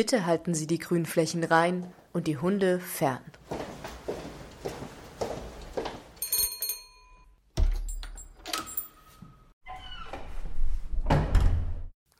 Bitte 0.00 0.24
halten 0.24 0.54
Sie 0.54 0.66
die 0.66 0.78
Grünflächen 0.78 1.44
rein 1.44 1.92
und 2.14 2.26
die 2.26 2.38
Hunde 2.38 2.80
fern. 2.80 3.20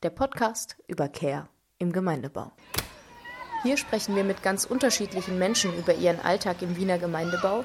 Der 0.03 0.11
Podcast 0.11 0.77
über 0.89 1.09
Care 1.09 1.49
im 1.79 1.91
Gemeindebau. 1.91 2.53
Hier 3.63 3.79
sprechen 3.79 4.15
wir 4.15 4.25
mit 4.25 4.43
ganz 4.43 4.67
unterschiedlichen 4.67 5.39
Menschen 5.39 5.75
über 5.79 5.95
ihren 5.95 6.21
Alltag 6.21 6.61
im 6.61 6.77
Wiener 6.77 6.99
Gemeindebau 6.99 7.65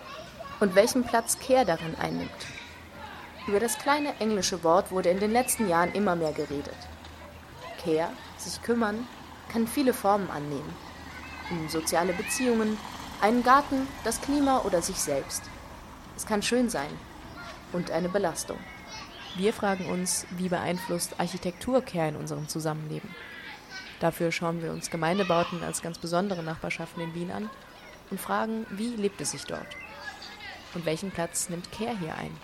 und 0.61 0.75
welchen 0.75 1.03
Platz 1.03 1.37
Care 1.45 1.65
darin 1.65 1.93
einnimmt. 1.99 2.31
Über 3.49 3.59
das 3.59 3.77
kleine 3.77 4.15
englische 4.21 4.63
Wort 4.63 4.91
wurde 4.91 5.09
in 5.09 5.19
den 5.19 5.33
letzten 5.33 5.67
Jahren 5.67 5.91
immer 5.91 6.15
mehr 6.15 6.31
geredet. 6.31 6.77
Care, 7.83 8.13
sich 8.37 8.63
kümmern, 8.63 9.05
kann 9.49 9.67
viele 9.67 9.93
Formen 9.93 10.29
annehmen. 10.29 10.73
Um 11.49 11.69
soziale 11.69 12.13
Beziehungen, 12.13 12.77
einen 13.21 13.43
Garten, 13.43 13.87
das 14.03 14.21
Klima 14.21 14.61
oder 14.61 14.81
sich 14.81 14.97
selbst. 14.97 15.43
Es 16.15 16.25
kann 16.25 16.41
schön 16.41 16.69
sein 16.69 16.89
und 17.73 17.91
eine 17.91 18.09
Belastung. 18.09 18.57
Wir 19.37 19.53
fragen 19.53 19.85
uns, 19.87 20.25
wie 20.31 20.49
beeinflusst 20.49 21.19
Architektur 21.19 21.81
Care 21.81 22.09
in 22.09 22.15
unserem 22.15 22.47
Zusammenleben? 22.47 23.09
Dafür 23.99 24.31
schauen 24.31 24.61
wir 24.61 24.71
uns 24.71 24.89
Gemeindebauten 24.89 25.63
als 25.63 25.81
ganz 25.81 25.97
besondere 25.97 26.43
Nachbarschaften 26.43 27.01
in 27.01 27.13
Wien 27.13 27.31
an 27.31 27.49
und 28.11 28.19
fragen, 28.19 28.65
wie 28.69 28.95
lebt 28.95 29.19
es 29.21 29.31
sich 29.31 29.43
dort? 29.43 29.67
Und 30.73 30.85
welchen 30.85 31.11
Platz 31.11 31.49
nimmt 31.49 31.71
Care 31.71 31.97
hier 31.97 32.15
ein? 32.15 32.35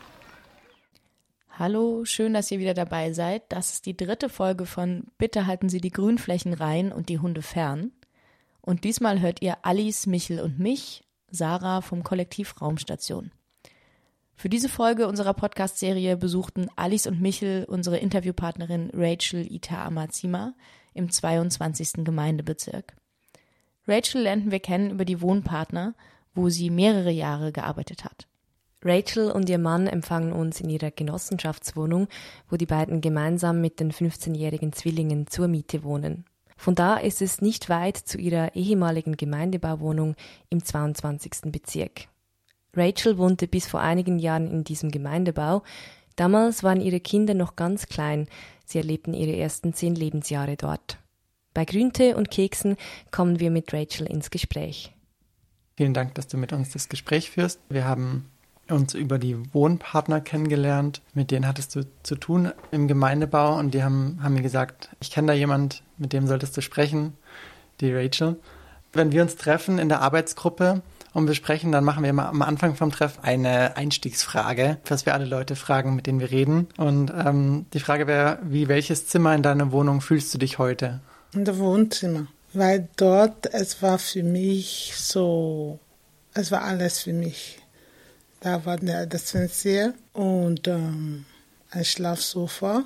Hallo, 1.62 2.06
schön, 2.06 2.34
dass 2.34 2.50
ihr 2.50 2.58
wieder 2.58 2.73
dabei 2.73 3.14
seid. 3.14 3.44
Das 3.50 3.73
ist 3.73 3.86
die 3.86 3.95
dritte 3.95 4.30
Folge 4.30 4.66
von 4.66 5.04
Bitte 5.20 5.45
halten 5.45 5.70
Sie 5.70 5.80
die 5.80 5.92
Grünflächen 5.92 6.56
rein 6.56 6.92
und 6.92 7.08
die 7.08 7.20
Hunde 7.20 7.44
fern. 7.44 7.92
Und 8.62 8.84
diesmal 8.84 9.22
hört 9.22 9.44
ihr 9.44 9.58
Alice, 9.62 10.08
Michel 10.08 10.39
und 10.39 10.58
mich, 10.58 11.04
Sarah 11.30 11.82
vom 11.82 12.04
Kollektiv 12.04 12.59
Raumstation. 12.59 13.32
Für 14.34 14.50
diese 14.50 14.70
Folge 14.70 15.08
unserer 15.08 15.36
Podcast-Serie 15.36 16.17
besuchten 16.17 16.67
Alice 16.78 17.06
und 17.06 17.22
Michel 17.22 17.66
unsere 17.66 18.00
Interviewpartnerin 18.00 18.89
Rachel 18.95 19.45
Ita 19.45 19.86
Amazima 19.86 20.56
im 20.95 21.12
22. 21.12 22.04
Gemeindebezirk. 22.04 22.95
Rachel 23.88 24.23
lernten 24.23 24.50
wir 24.50 24.62
kennen 24.62 24.89
über 24.89 25.06
die 25.06 25.22
Wohnpartner, 25.22 25.94
wo 26.34 26.50
sie 26.50 26.72
mehrere 26.72 27.12
Jahre 27.12 27.52
gearbeitet 27.52 28.04
hat. 28.04 28.26
Rachel 28.83 29.31
und 29.31 29.49
ihr 29.49 29.59
Mann 29.59 29.87
empfangen 29.87 30.33
uns 30.33 30.59
in 30.59 30.69
ihrer 30.69 30.91
Genossenschaftswohnung, 30.91 32.07
wo 32.49 32.57
die 32.57 32.65
beiden 32.65 33.01
gemeinsam 33.01 33.61
mit 33.61 33.79
den 33.79 33.91
15-jährigen 33.91 34.73
Zwillingen 34.73 35.27
zur 35.27 35.47
Miete 35.47 35.83
wohnen. 35.83 36.25
Von 36.57 36.75
da 36.75 36.97
ist 36.97 37.21
es 37.21 37.41
nicht 37.41 37.69
weit 37.69 37.97
zu 37.97 38.17
ihrer 38.17 38.55
ehemaligen 38.55 39.17
Gemeindebauwohnung 39.17 40.15
im 40.49 40.63
22. 40.63 41.52
Bezirk. 41.52 42.07
Rachel 42.75 43.17
wohnte 43.17 43.47
bis 43.47 43.67
vor 43.67 43.81
einigen 43.81 44.19
Jahren 44.19 44.49
in 44.49 44.63
diesem 44.63 44.91
Gemeindebau. 44.91 45.63
Damals 46.15 46.63
waren 46.63 46.81
ihre 46.81 46.99
Kinder 46.99 47.33
noch 47.33 47.55
ganz 47.55 47.87
klein. 47.87 48.27
Sie 48.65 48.77
erlebten 48.77 49.13
ihre 49.13 49.35
ersten 49.35 49.73
zehn 49.73 49.95
Lebensjahre 49.95 50.55
dort. 50.55 50.97
Bei 51.53 51.65
Grüntee 51.65 52.13
und 52.13 52.31
Keksen 52.31 52.77
kommen 53.11 53.39
wir 53.39 53.52
mit 53.52 53.73
Rachel 53.73 54.07
ins 54.07 54.29
Gespräch. 54.29 54.93
Vielen 55.75 55.93
Dank, 55.93 56.15
dass 56.15 56.27
du 56.27 56.37
mit 56.37 56.53
uns 56.53 56.71
das 56.71 56.89
Gespräch 56.89 57.31
führst. 57.31 57.59
Wir 57.70 57.86
haben 57.86 58.30
uns 58.71 58.93
über 58.93 59.20
die 59.20 59.37
Wohnpartner 59.54 60.21
kennengelernt. 60.21 61.02
Mit 61.14 61.32
denen 61.32 61.48
hattest 61.48 61.76
du 61.76 61.86
zu 62.04 62.15
tun 62.15 62.52
im 62.71 62.87
Gemeindebau 62.87 63.58
und 63.58 63.73
die 63.73 63.83
haben, 63.83 64.20
haben 64.21 64.33
mir 64.33 64.42
gesagt, 64.42 64.89
ich 64.99 65.11
kenne 65.11 65.27
da 65.27 65.33
jemand, 65.33 65.83
mit 65.98 66.14
dem 66.14 66.27
solltest 66.27 66.55
du 66.58 66.61
sprechen, 66.61 67.14
die 67.80 67.93
Rachel. 67.93 68.37
Wenn 68.93 69.11
wir 69.11 69.21
uns 69.21 69.36
treffen 69.36 69.80
in 69.80 69.89
der 69.89 70.02
Arbeitsgruppe 70.02 70.82
und 71.14 71.26
besprechen, 71.26 71.71
dann 71.71 71.83
machen 71.83 72.04
wir 72.04 72.09
immer 72.09 72.27
am 72.27 72.42
Anfang 72.42 72.76
vom 72.76 72.92
Treff 72.92 73.20
eine 73.21 73.77
Einstiegsfrage, 73.77 74.77
dass 74.86 75.05
wir 75.05 75.14
alle 75.14 75.26
Leute 75.26 75.55
fragen, 75.55 75.95
mit 75.95 76.08
denen 76.08 76.20
wir 76.20 76.32
reden. 76.32 76.67
Und 76.77 77.11
ähm, 77.11 77.65
die 77.73 77.80
Frage 77.80 78.08
wäre, 78.08 78.39
wie 78.43 78.67
welches 78.67 79.08
Zimmer 79.08 79.36
in 79.36 79.43
deiner 79.43 79.71
Wohnung 79.71 80.02
fühlst 80.02 80.33
du 80.33 80.38
dich 80.38 80.58
heute? 80.58 81.02
In 81.33 81.45
der 81.45 81.58
Wohnzimmer, 81.58 82.27
weil 82.53 82.89
dort 82.98 83.53
es 83.53 83.82
war 83.82 83.99
für 83.99 84.23
mich 84.23 84.93
so, 84.98 85.80
es 86.33 86.52
war 86.52 86.64
alles 86.64 86.99
für 86.99 87.14
mich. 87.14 87.61
Da 88.41 88.65
war 88.65 88.77
der, 88.77 89.05
das 89.05 89.29
Fenster 89.29 89.93
und 90.13 90.67
ähm, 90.67 91.25
ein 91.69 91.85
Schlafsofa. 91.85 92.83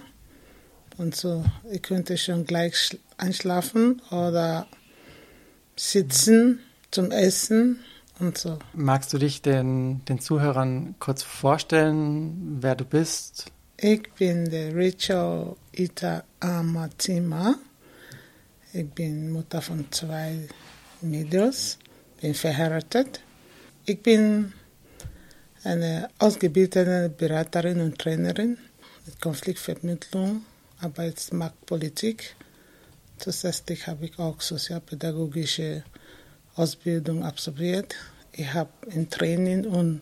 Und 0.98 1.16
so, 1.16 1.46
ich 1.72 1.82
könnte 1.82 2.18
schon 2.18 2.46
gleich 2.46 2.98
einschlafen 3.18 4.02
oder 4.12 4.68
sitzen 5.78 6.60
zum 6.92 7.10
Essen 7.10 7.80
und 8.20 8.38
so. 8.38 8.60
Magst 8.74 9.14
du 9.14 9.18
dich 9.18 9.42
den, 9.42 10.04
den 10.06 10.20
Zuhörern 10.20 10.96
kurz 11.00 11.24
vorstellen, 11.24 12.58
wer 12.60 12.76
du 12.76 12.84
bist? 12.84 13.46
Ich 13.78 14.12
bin 14.14 14.50
der 14.50 14.76
Rachel 14.76 15.56
Ita 15.72 16.26
Amatima. 16.42 17.56
Ich 18.74 18.90
bin 18.90 19.32
Mutter 19.32 19.62
von 19.62 19.90
zwei 19.92 20.50
Mädels, 21.00 21.78
bin 22.20 22.34
verheiratet. 22.34 23.22
Ich 23.86 24.02
bin 24.02 24.52
eine 25.66 26.10
ausgebildete 26.20 27.10
Beraterin 27.10 27.82
und 27.82 27.98
Trainerin 27.98 28.58
mit 29.06 29.20
Konfliktvermittlung, 29.20 30.46
Arbeitsmarktpolitik. 30.80 32.36
Zusätzlich 33.18 33.88
habe 33.88 34.06
ich 34.06 34.20
auch 34.20 34.42
sozialpädagogische 34.42 35.84
Ausbildung 36.56 37.24
absolviert. 37.24 37.96
Ich 38.32 38.54
habe 38.54 38.70
in 38.92 39.10
Training 39.10 39.66
und 39.66 40.02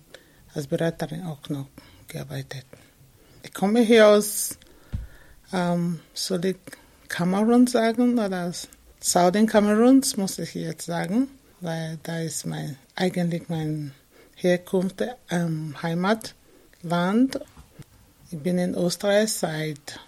als 0.54 0.68
Beraterin 0.68 1.24
auch 1.24 1.48
noch 1.50 1.68
gearbeitet. 2.08 2.66
Ich 3.42 3.54
komme 3.54 3.82
hier 3.82 4.08
aus, 4.08 4.58
ähm, 5.52 6.00
soll 6.14 6.46
ich 6.46 6.58
Kamerun 7.08 7.68
sagen 7.68 8.20
oder 8.20 8.48
aus 8.48 8.68
Southern 9.00 9.48
Kameruns, 9.48 10.18
muss 10.18 10.40
ich 10.40 10.54
jetzt 10.56 10.86
sagen, 10.86 11.28
weil 11.62 12.00
da 12.04 12.20
ist 12.20 12.46
mein, 12.46 12.78
eigentlich 12.96 13.50
mein 13.50 13.94
Herkunft, 14.44 15.02
ähm, 15.30 15.76
Heimatland. 15.82 17.40
Ich 18.30 18.40
bin 18.40 18.58
in 18.58 18.76
Österreich 18.76 19.32
seit 19.32 20.00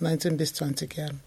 19 0.00 0.36
bis 0.36 0.54
20 0.54 0.96
Jahren. 0.96 1.20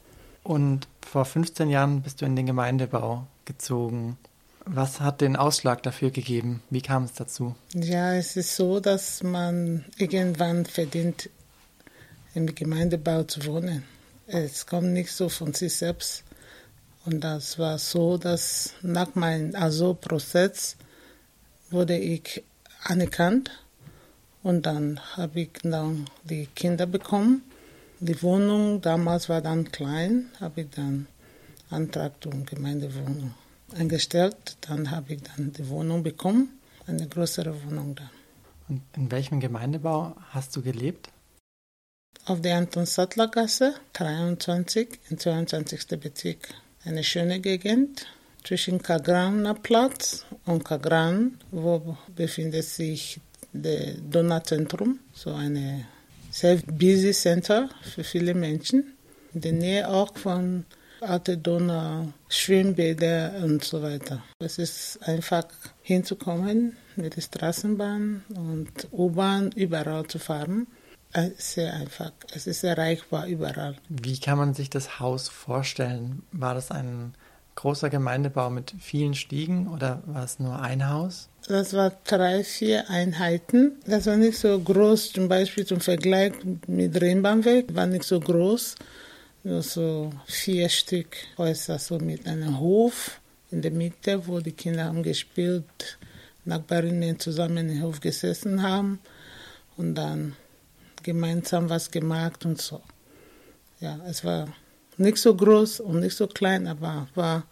Und 0.44 0.88
vor 1.02 1.24
15 1.24 1.70
Jahren 1.70 2.02
bist 2.02 2.22
du 2.22 2.26
in 2.26 2.36
den 2.36 2.46
Gemeindebau 2.46 3.26
gezogen. 3.46 4.18
Was 4.66 5.00
hat 5.00 5.22
den 5.22 5.38
Ausschlag 5.38 5.84
dafür 5.84 6.12
gegeben? 6.12 6.62
Wie 6.70 6.82
kam 6.82 7.04
es 7.04 7.14
dazu? 7.14 7.56
Ja, 7.74 8.14
es 8.14 8.36
ist 8.36 8.56
so, 8.56 8.82
dass 8.82 9.24
man 9.24 9.86
irgendwann 9.98 10.66
verdient, 10.66 11.30
im 12.34 12.54
Gemeindebau 12.54 13.24
zu 13.24 13.46
wohnen. 13.46 13.84
Es 14.28 14.66
kommt 14.66 14.88
nicht 14.88 15.12
so 15.12 15.30
von 15.30 15.54
sich 15.54 15.76
selbst. 15.76 16.24
Und 17.06 17.22
das 17.22 17.60
war 17.60 17.78
so, 17.78 18.18
dass 18.18 18.74
nach 18.82 19.16
meinem 19.16 19.56
ASO-Prozess 19.56 20.78
wurde 21.74 21.98
ich 21.98 22.44
anerkannt 22.84 23.52
und 24.44 24.66
dann 24.66 25.00
habe 25.18 25.42
ich 25.42 25.50
dann 25.64 26.06
die 26.24 26.48
Kinder 26.56 26.86
bekommen. 26.86 27.44
Die 28.00 28.22
Wohnung 28.22 28.82
damals 28.82 29.30
war 29.30 29.42
dann 29.42 29.72
klein, 29.72 30.30
habe 30.40 30.62
ich 30.62 30.70
dann 30.70 31.08
Antrag 31.70 32.22
zur 32.22 32.34
Gemeindewohnung 32.46 33.34
eingestellt. 33.78 34.58
Dann 34.62 34.92
habe 34.92 35.14
ich 35.14 35.24
dann 35.24 35.54
die 35.54 35.68
Wohnung 35.70 36.04
bekommen, 36.04 36.60
eine 36.86 37.08
größere 37.08 37.64
Wohnung 37.64 37.96
dann. 37.96 38.10
Und 38.70 38.82
in 38.96 39.12
welchem 39.12 39.40
Gemeindebau 39.40 40.16
hast 40.30 40.56
du 40.56 40.62
gelebt? 40.62 41.10
Auf 42.26 42.42
der 42.42 42.58
Anton-Sattler-Gasse, 42.58 43.74
23, 43.94 45.00
im 45.10 45.18
22. 45.18 46.00
Bezirk. 46.00 46.50
Eine 46.86 47.04
schöne 47.04 47.40
Gegend, 47.40 48.06
zwischen 48.44 48.82
Kagraner 48.82 49.54
Platz 49.54 50.26
und 50.46 50.66
Kagran, 50.66 51.38
wo 51.52 51.98
befindet 52.16 52.66
sich 52.66 53.20
das 53.54 53.96
Donauzentrum, 54.10 55.00
so 55.14 55.34
eine 55.34 55.86
sehr 56.32 56.58
busy 56.58 57.12
Center 57.12 57.70
für 57.82 58.04
viele 58.04 58.34
Menschen. 58.34 58.94
In 59.34 59.42
der 59.42 59.54
Nähe 59.54 59.90
auch 59.90 60.18
von 60.18 60.66
Alte 61.02 61.38
Donau, 61.38 62.14
Schwimmbäder 62.30 63.34
und 63.44 63.64
so 63.64 63.82
weiter. 63.82 64.24
Es 64.40 64.58
ist 64.58 65.00
einfach 65.04 65.46
hinzukommen 65.82 66.78
mit 66.96 67.16
der 67.16 67.22
Straßenbahn 67.22 68.24
und 68.36 68.88
U-Bahn 68.92 69.52
überall 69.52 70.08
zu 70.08 70.18
fahren. 70.18 70.68
Sehr 71.38 71.74
einfach. 71.74 72.12
Es 72.34 72.48
ist 72.48 72.64
erreichbar 72.64 73.28
überall. 73.28 73.76
Wie 73.90 74.18
kann 74.18 74.38
man 74.38 74.54
sich 74.54 74.70
das 74.70 75.00
Haus 75.00 75.28
vorstellen? 75.30 76.24
War 76.32 76.56
das 76.56 76.72
ein 76.72 77.14
großer 77.56 77.90
Gemeindebau 77.90 78.50
mit 78.50 78.74
vielen 78.80 79.14
Stiegen 79.14 79.68
oder 79.68 80.02
war 80.06 80.24
es 80.24 80.40
nur 80.40 80.60
ein 80.60 80.90
Haus? 80.90 81.30
Das 81.48 81.74
war 81.74 81.92
drei, 82.06 82.44
vier 82.44 82.90
Einheiten. 82.90 83.74
Das 83.86 84.06
war 84.06 84.16
nicht 84.16 84.38
so 84.38 84.60
groß, 84.60 85.12
zum 85.12 85.28
Beispiel 85.28 85.66
zum 85.66 85.82
Vergleich 85.82 86.34
mit 86.68 87.02
Rheinbahnweg, 87.02 87.76
war 87.76 87.86
nicht 87.86 88.04
so 88.04 88.20
groß. 88.20 88.76
Nur 89.44 89.62
so 89.62 90.12
vier 90.26 90.70
Stück 90.70 91.18
Häuser, 91.38 91.78
so 91.80 91.98
mit 91.98 92.28
einem 92.28 92.60
Hof 92.60 93.20
in 93.52 93.62
der 93.62 93.72
Mitte, 93.72 94.26
wo 94.26 94.40
die 94.40 94.54
Kinder 94.54 94.86
haben 94.86 95.04
gespielt, 95.04 96.00
Nachbarinnen 96.46 97.20
zusammen 97.20 97.70
im 97.70 97.84
Hof 97.84 98.00
gesessen 98.00 98.64
haben 98.64 99.00
und 99.76 99.96
dann 99.96 100.36
gemeinsam 101.04 101.70
was 101.70 101.92
gemacht 101.92 102.46
und 102.46 102.62
so. 102.62 102.82
Ja, 103.82 104.00
es 104.08 104.24
war 104.24 104.48
nicht 104.98 105.18
so 105.18 105.36
groß 105.36 105.80
und 105.80 106.00
nicht 106.00 106.16
so 106.16 106.28
klein, 106.28 106.68
aber 106.68 107.08
war 107.16 107.44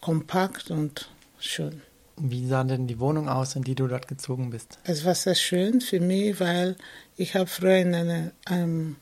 kompakt 0.00 0.70
und 0.70 1.08
schön. 1.38 1.82
Wie 2.18 2.46
sah 2.46 2.64
denn 2.64 2.86
die 2.86 2.98
Wohnung 2.98 3.28
aus, 3.28 3.56
in 3.56 3.62
die 3.62 3.74
du 3.74 3.86
dort 3.86 4.08
gezogen 4.08 4.50
bist? 4.50 4.78
Es 4.84 5.04
war 5.04 5.14
sehr 5.14 5.34
schön 5.34 5.80
für 5.80 6.00
mich, 6.00 6.40
weil 6.40 6.76
ich 7.16 7.34
habe 7.34 7.46
früher 7.46 7.76
in 7.76 7.94
eine, 7.94 8.32
einem 8.46 8.96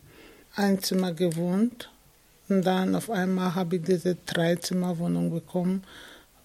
Einzimmer 0.57 1.13
gewohnt 1.13 1.91
und 2.49 2.67
dann 2.67 2.95
auf 2.95 3.11
einmal 3.11 3.55
habe 3.55 3.77
ich 3.77 3.83
diese 3.83 4.17
Dreizimmerwohnung 4.17 5.31
bekommen. 5.31 5.85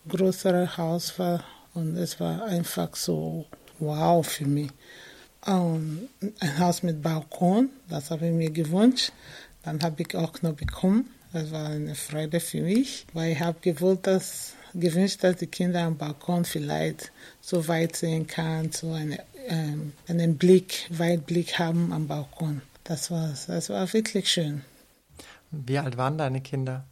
Größere 0.08 0.78
Haus 0.78 1.18
war 1.20 1.44
und 1.74 1.98
es 1.98 2.20
war 2.20 2.44
einfach 2.46 2.96
so 2.96 3.46
wow 3.80 4.26
für 4.26 4.46
mich. 4.46 4.72
Und 5.46 6.10
ein 6.40 6.60
Haus 6.60 6.84
mit 6.84 7.02
Balkon, 7.02 7.70
das 7.90 8.12
habe 8.12 8.28
ich 8.28 8.34
mir 8.34 8.52
gewünscht. 8.52 9.12
Dann 9.64 9.82
habe 9.82 10.04
ich 10.04 10.16
auch 10.16 10.42
noch 10.42 10.54
bekommen. 10.54 11.10
Das 11.32 11.52
war 11.52 11.68
eine 11.68 11.94
Freude 11.94 12.40
für 12.40 12.62
mich, 12.62 13.06
weil 13.14 13.34
ich 13.34 13.40
habe 13.40 13.60
gewollt, 13.62 14.08
dass, 14.08 14.54
gewünscht, 14.74 15.24
dass 15.24 15.36
die 15.38 15.48
Kinder 15.48 15.84
am 15.84 15.96
Balkon 15.96 16.44
vielleicht 16.44 17.12
so 17.40 17.68
weit 17.68 17.96
sehen 17.96 18.26
kann, 18.26 18.72
so 18.72 18.94
eine, 18.94 19.20
ähm, 19.48 19.94
einen 20.08 20.38
Blick, 20.38 20.88
Weitblick 20.90 21.60
haben 21.60 21.94
am 21.94 22.08
Balkon. 22.08 22.62
Das 22.84 23.12
war, 23.12 23.30
das 23.48 23.70
war 23.70 23.94
wirklich 23.94 24.30
schön. 24.30 24.62
Wie 25.52 25.78
alt 25.78 25.98
waren 25.98 26.18
deine 26.18 26.42
Kinder? 26.42 26.86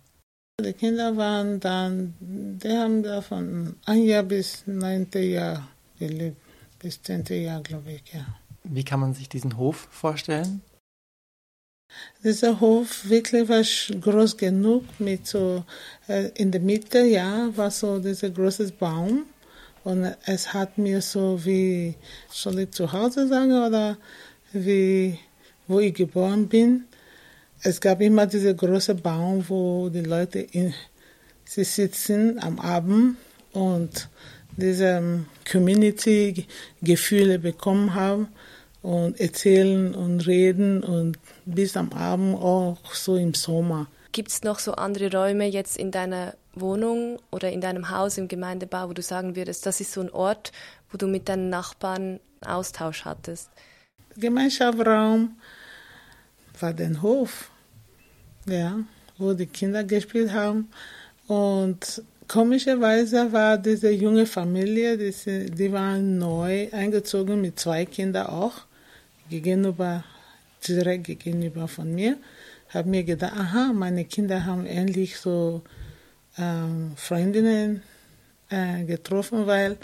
Die 0.63 0.74
Kinder 0.74 1.18
waren 1.18 1.60
dann, 1.60 2.16
die 2.19 2.69
haben 2.69 3.04
da 3.04 3.22
von 3.22 3.75
ein 3.86 4.04
Jahr 4.04 4.24
bis 4.24 4.63
neunte 4.66 5.19
Jahr 5.19 5.68
gelebt, 6.00 6.38
bis 6.80 7.01
zehnte 7.01 7.36
Jahr, 7.36 7.62
glaube 7.62 7.92
ich, 7.92 8.13
ja. 8.13 8.25
Wie 8.63 8.84
kann 8.84 9.00
man 9.00 9.13
sich 9.13 9.30
diesen 9.30 9.57
Hof 9.57 9.88
vorstellen? 9.92 10.62
Dieser 12.24 12.60
Hof 12.60 13.07
wirklich 13.10 13.48
war 13.48 13.63
groß 14.01 14.36
genug 14.36 14.84
mit 15.00 15.25
so 15.25 15.63
äh, 16.10 16.30
in 16.36 16.51
der 16.51 16.60
Mitte, 16.60 17.00
ja, 17.00 17.50
war 17.56 17.72
so 17.72 18.00
dieser 18.00 18.30
große 18.30 18.72
Baum 18.74 19.24
und 19.86 20.13
es 20.25 20.54
hat 20.54 20.78
mir 20.78 21.01
so 21.01 21.39
wie 21.45 21.95
soll 22.30 22.60
ich 22.60 22.72
zu 22.72 22.92
Hause 22.92 23.28
sagen 23.28 23.54
oder 23.54 23.98
wie 24.51 25.18
wo 25.68 25.80
ich 25.80 25.94
geboren 25.94 26.50
bin. 26.50 26.84
Es 27.62 27.80
gab 27.80 28.01
immer 28.01 28.25
diese 28.25 28.54
große 28.54 28.95
Baum, 28.95 29.45
wo 29.48 29.88
die 29.88 30.01
Leute 30.01 30.39
in, 30.39 30.74
sie 31.45 31.63
sitzen 31.63 32.39
am 32.44 32.60
Abend 32.60 33.16
und 33.54 34.10
diese 34.57 35.25
Community-Gefühle 35.50 37.39
bekommen 37.39 37.94
haben 37.94 38.28
und 38.81 39.19
erzählen 39.19 39.94
und 39.95 40.27
reden 40.27 40.83
und 40.83 41.18
bis 41.45 41.75
am 41.75 41.91
Abend 41.91 42.35
auch 42.35 42.77
so 42.94 43.15
im 43.15 43.33
Sommer. 43.33 43.88
Gibt 44.12 44.29
es 44.29 44.44
noch 44.44 44.59
so 44.59 44.74
andere 44.74 45.12
Räume 45.12 45.45
jetzt 45.45 45.77
in 45.77 45.91
deiner 45.91 46.35
Wohnung 46.53 47.19
oder 47.31 47.51
in 47.51 47.62
deinem 47.62 47.89
Haus 47.89 48.18
im 48.18 48.27
Gemeindebau, 48.27 48.89
wo 48.89 48.94
du 48.94 49.01
sagen 49.01 49.35
würdest, 49.35 49.65
das 49.65 49.81
ist 49.81 49.91
so 49.91 50.01
ein 50.01 50.09
Ort, 50.09 50.51
wo 50.91 50.97
du 50.97 51.07
mit 51.07 51.29
deinen 51.29 51.50
Nachbarn 51.50 52.19
Austausch 52.45 53.06
hattest? 53.06 53.50
Gemeinschaftsraum 54.15 55.35
war 56.59 56.74
der 56.74 57.01
Hof, 57.01 57.51
ja, 58.47 58.79
wo 59.18 59.33
die 59.33 59.45
Kinder 59.45 59.83
gespielt 59.83 60.31
haben. 60.31 60.69
Und 61.27 62.01
komischerweise 62.27 63.31
war 63.31 63.57
diese 63.57 63.91
junge 63.91 64.25
Familie, 64.25 64.97
die, 64.97 65.51
die 65.51 65.71
waren 65.71 66.18
neu 66.18 66.69
eingezogen 66.71 67.41
mit 67.41 67.59
zwei 67.59 67.85
Kindern 67.85 68.27
auch 68.27 68.66
gegenüber, 69.29 70.03
direkt 70.68 71.06
gegenüber 71.06 71.68
von 71.68 71.94
mir, 71.94 72.18
habe 72.69 72.89
mir 72.89 73.03
gedacht, 73.03 73.33
aha, 73.33 73.71
meine 73.74 74.06
Kinder 74.06 74.45
haben 74.45 74.65
endlich 74.65 75.18
so 75.18 75.62
ähm, 76.38 76.94
Freundinnen 76.95 77.81
äh, 78.50 78.83
getroffen, 78.83 79.47
weil 79.47 79.77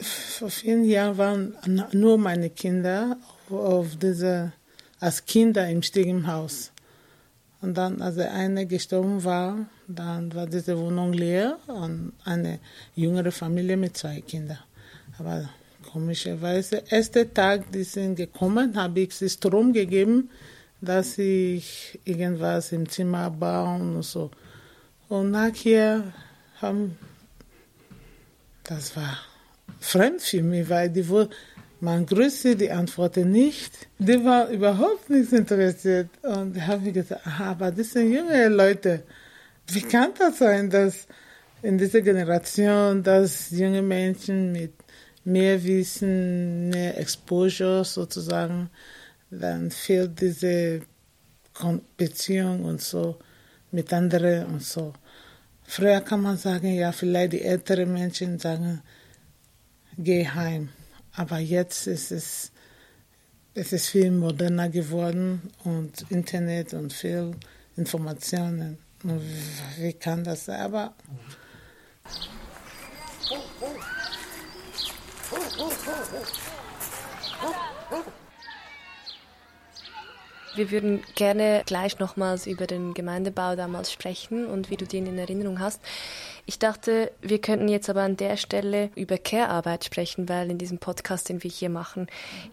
vor 0.00 0.50
vielen 0.50 0.84
Jahren 0.84 1.16
waren 1.18 1.54
nur 1.92 2.18
meine 2.18 2.50
Kinder 2.50 3.16
auf 3.48 3.96
diese, 3.96 4.52
als 4.98 5.24
Kinder 5.24 5.68
im 5.68 5.82
Stiegenhaus. 5.82 6.72
Und 7.60 7.74
dann, 7.78 8.02
als 8.02 8.16
der 8.16 8.32
eine 8.32 8.66
gestorben 8.66 9.22
war, 9.22 9.66
dann 9.86 10.34
war 10.34 10.46
diese 10.46 10.76
Wohnung 10.76 11.12
leer 11.12 11.58
und 11.68 12.12
eine 12.24 12.58
jüngere 12.96 13.30
Familie 13.30 13.76
mit 13.76 13.96
zwei 13.96 14.20
Kindern. 14.20 14.58
Aber 15.18 15.48
Komischerweise, 15.82 16.82
erster 16.88 17.32
Tag, 17.32 17.70
die 17.72 17.84
sind 17.84 18.16
gekommen, 18.16 18.76
habe 18.76 19.00
ich 19.00 19.14
sie 19.14 19.28
Strom 19.28 19.72
gegeben, 19.72 20.30
dass 20.80 21.18
ich 21.18 22.00
irgendwas 22.04 22.72
im 22.72 22.88
Zimmer 22.88 23.30
bauen 23.30 23.96
und 23.96 24.02
so. 24.02 24.30
Und 25.08 25.30
nachher 25.30 26.12
haben, 26.60 26.96
das 28.64 28.96
war 28.96 29.18
fremd 29.80 30.22
für 30.22 30.42
mich, 30.42 30.68
weil 30.68 30.90
die 30.90 31.08
wohl, 31.08 31.28
man 31.80 32.06
grüßte, 32.06 32.54
die 32.56 32.70
antworten 32.70 33.30
nicht. 33.32 33.88
Die 33.98 34.24
war 34.24 34.48
überhaupt 34.48 35.10
nicht 35.10 35.32
interessiert. 35.32 36.08
Und 36.22 36.56
ich 36.56 36.66
habe 36.66 36.80
mir 36.82 36.92
gesagt, 36.92 37.26
aha, 37.26 37.50
aber 37.50 37.72
das 37.72 37.90
sind 37.90 38.12
junge 38.12 38.48
Leute. 38.48 39.02
Wie 39.66 39.82
kann 39.82 40.10
das 40.16 40.38
sein, 40.38 40.70
dass 40.70 41.06
in 41.62 41.78
dieser 41.78 42.00
Generation, 42.00 43.02
dass 43.02 43.50
junge 43.50 43.82
Menschen 43.82 44.52
mit 44.52 44.72
mehr 45.24 45.62
Wissen, 45.62 46.70
mehr 46.70 46.98
Exposure 46.98 47.84
sozusagen, 47.84 48.70
dann 49.30 49.70
fehlt 49.70 50.20
diese 50.20 50.82
Beziehung 51.96 52.64
und 52.64 52.80
so 52.80 53.18
mit 53.70 53.92
anderen 53.92 54.46
und 54.46 54.62
so. 54.62 54.92
Früher 55.64 56.00
kann 56.00 56.22
man 56.22 56.36
sagen, 56.36 56.74
ja, 56.74 56.92
vielleicht 56.92 57.32
die 57.32 57.42
älteren 57.42 57.92
Menschen 57.92 58.38
sagen, 58.38 58.82
geh 59.96 60.26
heim. 60.26 60.70
Aber 61.14 61.38
jetzt 61.38 61.86
ist 61.86 62.10
es, 62.10 62.52
es 63.54 63.72
ist 63.72 63.88
viel 63.88 64.10
moderner 64.10 64.68
geworden 64.68 65.50
und 65.64 66.10
Internet 66.10 66.74
und 66.74 66.92
viel 66.92 67.32
Informationen. 67.76 68.78
Wie 69.78 69.92
kann 69.94 70.24
das 70.24 70.46
sein? 70.46 70.60
Aber 70.60 70.94
Wir 80.54 80.70
würden 80.70 81.02
gerne 81.14 81.62
gleich 81.64 81.98
nochmals 81.98 82.46
über 82.46 82.66
den 82.66 82.92
Gemeindebau 82.92 83.56
damals 83.56 83.90
sprechen 83.90 84.46
und 84.46 84.68
wie 84.68 84.76
du 84.76 84.84
den 84.84 85.06
in 85.06 85.18
Erinnerung 85.18 85.60
hast. 85.60 85.80
Ich 86.44 86.58
dachte, 86.58 87.10
wir 87.22 87.40
könnten 87.40 87.68
jetzt 87.68 87.88
aber 87.88 88.02
an 88.02 88.18
der 88.18 88.36
Stelle 88.36 88.90
über 88.94 89.16
Care-Arbeit 89.16 89.84
sprechen, 89.84 90.28
weil 90.28 90.50
in 90.50 90.58
diesem 90.58 90.78
Podcast, 90.78 91.30
den 91.30 91.42
wir 91.42 91.50
hier 91.50 91.70
machen, 91.70 92.08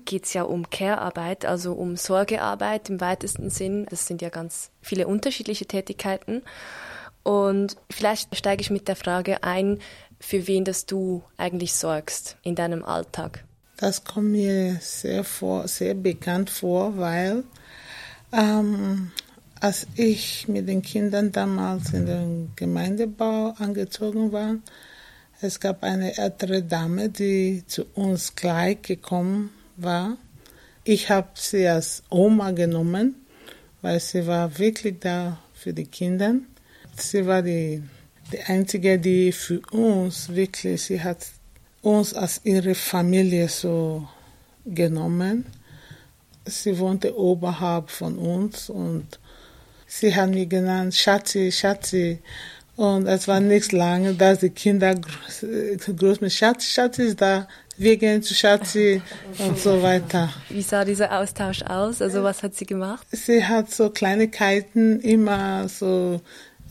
geht 0.05 0.25
es 0.25 0.33
ja 0.33 0.43
um 0.43 0.69
Care-Arbeit, 0.69 1.45
also 1.45 1.73
um 1.73 1.97
Sorgearbeit 1.97 2.89
im 2.89 3.01
weitesten 3.01 3.49
Sinn. 3.49 3.85
Das 3.89 4.07
sind 4.07 4.21
ja 4.21 4.29
ganz 4.29 4.71
viele 4.81 5.05
unterschiedliche 5.05 5.65
Tätigkeiten. 5.65 6.43
Und 7.23 7.75
vielleicht 7.89 8.35
steige 8.37 8.61
ich 8.61 8.69
mit 8.69 8.87
der 8.87 8.95
Frage 8.95 9.43
ein, 9.43 9.79
für 10.19 10.47
wen 10.47 10.65
das 10.65 10.85
du 10.85 11.23
eigentlich 11.37 11.73
sorgst 11.73 12.37
in 12.43 12.55
deinem 12.55 12.83
Alltag. 12.83 13.43
Das 13.77 14.03
kommt 14.03 14.31
mir 14.31 14.77
sehr, 14.81 15.23
vor, 15.23 15.67
sehr 15.67 15.93
bekannt 15.93 16.49
vor, 16.49 16.97
weil 16.97 17.43
ähm, 18.33 19.11
als 19.61 19.87
ich 19.95 20.47
mit 20.47 20.67
den 20.67 20.81
Kindern 20.81 21.31
damals 21.31 21.93
in 21.93 22.05
den 22.05 22.51
Gemeindebau 22.55 23.53
angezogen 23.57 24.31
war, 24.31 24.55
es 25.41 25.59
gab 25.59 25.83
eine 25.83 26.17
ältere 26.17 26.63
Dame, 26.63 27.09
die 27.09 27.63
zu 27.65 27.85
uns 27.93 28.35
gleich 28.35 28.81
gekommen 28.81 29.51
war. 29.77 30.17
Ich 30.83 31.09
habe 31.09 31.29
sie 31.35 31.67
als 31.67 32.03
Oma 32.09 32.51
genommen, 32.51 33.15
weil 33.81 33.99
sie 34.01 34.27
war 34.27 34.59
wirklich 34.59 34.99
da 34.99 35.39
für 35.53 35.73
die 35.73 35.85
Kinder. 35.85 36.35
Sie 36.97 37.25
war 37.25 37.41
die, 37.41 37.81
die 38.31 38.41
einzige, 38.41 38.99
die 38.99 39.31
für 39.31 39.61
uns 39.71 40.29
wirklich, 40.29 40.81
sie 40.83 41.01
hat 41.01 41.25
uns 41.81 42.13
als 42.13 42.41
ihre 42.43 42.75
Familie 42.75 43.47
so 43.47 44.07
genommen. 44.65 45.45
Sie 46.45 46.77
wohnte 46.79 47.17
oberhalb 47.17 47.89
von 47.89 48.17
uns 48.17 48.69
und 48.69 49.19
sie 49.87 50.15
hat 50.15 50.29
mich 50.31 50.49
genannt 50.49 50.95
Schatzi, 50.95 51.51
Schatzi. 51.51 52.19
Und 52.75 53.07
es 53.07 53.27
war 53.27 53.39
nichts 53.39 53.71
lange, 53.71 54.13
dass 54.13 54.39
die 54.39 54.49
Kinder 54.49 54.95
groß, 54.95 55.45
groß 55.97 56.21
mit 56.21 56.31
Schatz, 56.31 56.65
Schatz 56.65 56.97
ist 56.97 57.19
da, 57.19 57.47
wir 57.75 57.97
gehen 57.97 58.21
zu 58.21 58.33
Schatzi 58.33 59.01
und 59.37 59.57
so 59.57 59.81
weiter. 59.81 60.29
Wie 60.49 60.61
sah 60.61 60.85
dieser 60.85 61.17
Austausch 61.17 61.61
aus? 61.63 62.01
Also 62.01 62.23
was 62.23 62.41
hat 62.43 62.55
sie 62.55 62.65
gemacht? 62.65 63.05
Sie 63.11 63.45
hat 63.45 63.71
so 63.71 63.89
Kleinigkeiten, 63.89 64.99
immer 65.01 65.67
so 65.67 66.21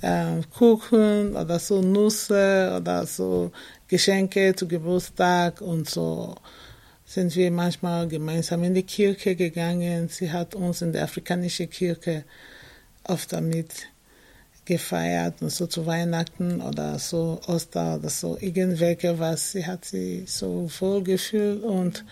äh, 0.02 0.40
Kuchen 0.56 1.36
oder 1.36 1.58
so 1.58 1.80
Nüsse 1.80 2.74
oder 2.80 3.06
so 3.06 3.50
Geschenke 3.88 4.54
zu 4.54 4.68
Geburtstag 4.68 5.60
und 5.60 5.88
so 5.88 6.34
sind 7.04 7.34
wir 7.36 7.50
manchmal 7.50 8.06
gemeinsam 8.06 8.64
in 8.64 8.74
die 8.74 8.82
Kirche 8.82 9.34
gegangen. 9.34 10.08
Sie 10.08 10.30
hat 10.30 10.54
uns 10.54 10.82
in 10.82 10.92
der 10.92 11.04
afrikanischen 11.04 11.70
Kirche 11.70 12.24
oft 13.04 13.32
damit 13.32 13.88
gefeiert 14.66 15.40
und 15.40 15.50
so 15.50 15.66
zu 15.66 15.86
Weihnachten 15.86 16.60
oder 16.60 16.98
so 16.98 17.40
Oster 17.46 17.96
oder 17.96 18.10
so 18.10 18.36
irgendwelche 18.38 19.18
was. 19.18 19.52
Sie 19.52 19.64
hat 19.64 19.86
sich 19.86 20.30
so 20.30 20.70
wohl 20.80 21.02
gefühlt 21.02 21.62
und 21.62 22.04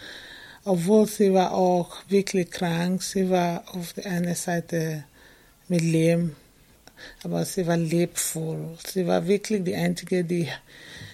obwohl 0.65 1.07
sie 1.07 1.33
war 1.35 1.53
auch 1.53 1.99
wirklich 2.09 2.51
krank, 2.51 3.03
sie 3.03 3.29
war 3.29 3.65
auf 3.75 3.93
der 3.93 4.07
einen 4.07 4.35
Seite 4.35 5.05
mit 5.69 5.83
Lehm, 5.83 6.35
aber 7.25 7.45
sie 7.45 7.67
war 7.67 7.77
lebvoll. 7.77 8.77
Sie 8.87 9.07
war 9.07 9.27
wirklich 9.27 9.65
die 9.65 9.75
Einzige, 9.75 10.25
die 10.25 10.49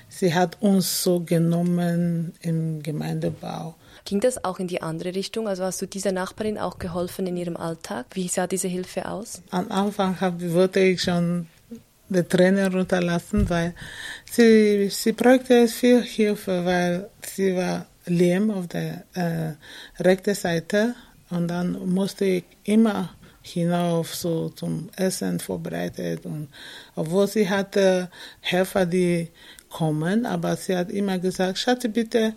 sie 0.09 0.35
hat 0.35 0.61
uns 0.61 1.03
so 1.03 1.21
genommen 1.21 2.33
im 2.43 2.83
Gemeindebau. 2.83 3.75
Ging 4.05 4.21
das 4.21 4.45
auch 4.45 4.59
in 4.59 4.69
die 4.69 4.83
andere 4.83 5.15
Richtung? 5.15 5.49
Also 5.49 5.65
hast 5.65 5.81
du 5.81 5.87
dieser 5.87 6.13
Nachbarin 6.13 6.59
auch 6.59 6.79
geholfen 6.79 7.27
in 7.27 7.37
ihrem 7.37 7.57
Alltag? 7.57 8.07
Wie 8.15 8.29
sah 8.29 8.47
diese 8.47 8.69
Hilfe 8.69 9.09
aus? 9.09 9.43
Am 9.51 9.71
Anfang 9.71 10.21
hab, 10.21 10.41
wollte 10.41 10.81
ich 10.81 11.03
schon 11.03 11.47
die 12.09 12.23
Tränen 12.23 12.73
runterlassen, 12.75 13.49
weil 13.49 13.75
sie, 14.31 14.89
sie 14.91 15.13
brauchte 15.13 15.69
viel 15.69 16.03
Hilfe, 16.03 16.65
weil 16.65 17.09
sie 17.25 17.57
war 17.57 17.87
lehm 18.07 18.51
auf 18.51 18.67
der 18.69 19.05
äh, 19.15 20.03
rechten 20.03 20.35
Seite 20.35 20.95
und 21.31 21.49
dann 21.49 21.73
musste 21.89 22.25
ich 22.25 22.45
immer 22.65 23.11
hinauf 23.43 24.15
so 24.15 24.49
zum 24.51 24.89
Essen 24.97 25.41
vorbereitet 25.41 26.25
und 26.25 26.49
obwohl 26.95 27.27
sie 27.27 27.49
hatte 27.49 28.11
Helfer, 28.41 28.87
die 28.87 29.29
kommen, 29.69 30.27
aber 30.27 30.57
sie 30.57 30.77
hat 30.77 30.91
immer 30.91 31.19
gesagt, 31.19 31.59
Schatz, 31.59 31.87
bitte 31.93 32.35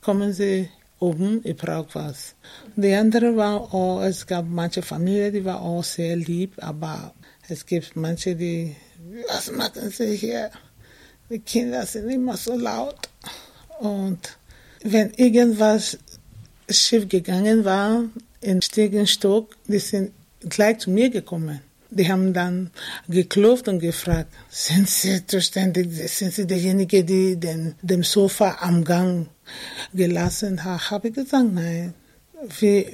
kommen 0.00 0.32
Sie 0.32 0.68
oben, 0.98 1.40
ich 1.44 1.56
brauche 1.56 1.94
was. 1.94 2.34
Die 2.76 2.94
andere 2.94 3.36
war 3.36 3.74
auch, 3.74 4.02
es 4.02 4.26
gab 4.26 4.46
manche 4.48 4.82
Familien, 4.82 5.32
die 5.32 5.44
war 5.44 5.60
auch 5.60 5.84
sehr 5.84 6.16
lieb, 6.16 6.54
aber 6.58 7.14
es 7.48 7.66
gibt 7.66 7.96
manche, 7.96 8.36
die, 8.36 8.76
was 9.28 9.50
machen 9.52 9.90
sie 9.90 10.16
hier? 10.16 10.50
Die 11.28 11.38
Kinder 11.38 11.86
sind 11.86 12.10
immer 12.10 12.36
so 12.36 12.56
laut. 12.56 13.08
Und 13.80 14.36
wenn 14.82 15.10
irgendwas 15.14 15.98
schief 16.68 17.08
gegangen 17.08 17.64
war, 17.64 18.04
in 18.40 18.62
Stiegenstock, 18.62 19.56
die 19.66 19.78
sind 19.78 20.12
gleich 20.48 20.78
zu 20.78 20.90
mir 20.90 21.10
gekommen. 21.10 21.60
Die 21.90 22.10
haben 22.10 22.32
dann 22.32 22.70
geklopft 23.08 23.66
und 23.66 23.80
gefragt, 23.80 24.32
sind 24.48 24.88
Sie 24.88 25.26
zuständig, 25.26 25.88
sind 26.08 26.32
Sie 26.32 26.46
derjenige, 26.46 27.02
die 27.02 27.36
den, 27.36 27.74
dem 27.82 28.04
Sofa 28.04 28.58
am 28.60 28.84
Gang 28.84 29.26
gelassen 29.92 30.62
hat? 30.62 30.90
Habe 30.90 31.08
ich 31.08 31.14
gesagt, 31.14 31.52
nein. 31.52 31.94
Wie, 32.58 32.86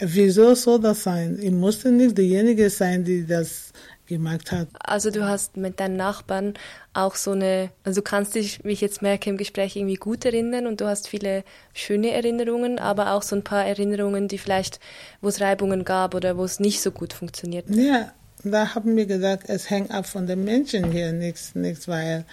wieso 0.00 0.54
soll 0.54 0.80
das 0.80 1.02
sein? 1.02 1.38
Ich 1.42 1.50
musste 1.50 1.90
nicht 1.90 2.16
derjenige 2.16 2.70
sein, 2.70 3.04
die 3.04 3.26
das 3.26 3.72
gemacht 4.06 4.52
hat. 4.52 4.68
Also 4.80 5.10
du 5.10 5.26
hast 5.26 5.56
mit 5.56 5.80
deinen 5.80 5.96
Nachbarn 5.96 6.54
auch 6.92 7.14
so 7.14 7.32
eine, 7.32 7.70
also 7.84 8.00
du 8.00 8.04
kannst 8.04 8.34
dich, 8.34 8.64
wie 8.64 8.72
ich 8.72 8.80
jetzt 8.80 9.02
merke, 9.02 9.30
im 9.30 9.36
Gespräch 9.36 9.76
irgendwie 9.76 9.96
gut 9.96 10.24
erinnern 10.24 10.66
und 10.66 10.80
du 10.80 10.86
hast 10.86 11.08
viele 11.08 11.44
schöne 11.72 12.12
Erinnerungen, 12.12 12.78
aber 12.78 13.12
auch 13.12 13.22
so 13.22 13.36
ein 13.36 13.44
paar 13.44 13.64
Erinnerungen, 13.64 14.28
die 14.28 14.38
vielleicht, 14.38 14.80
wo 15.20 15.28
es 15.28 15.40
Reibungen 15.40 15.84
gab 15.84 16.14
oder 16.14 16.36
wo 16.36 16.44
es 16.44 16.60
nicht 16.60 16.80
so 16.80 16.90
gut 16.90 17.12
funktioniert. 17.12 17.68
Ja, 17.68 18.12
da 18.44 18.74
haben 18.74 18.96
wir 18.96 19.06
gesagt, 19.06 19.48
es 19.48 19.70
hängt 19.70 19.90
ab 19.90 20.06
von 20.06 20.26
den 20.26 20.44
Menschen 20.44 20.92
hier 20.92 21.12
nichts, 21.12 21.54
nichts 21.54 21.88
weil, 21.88 22.24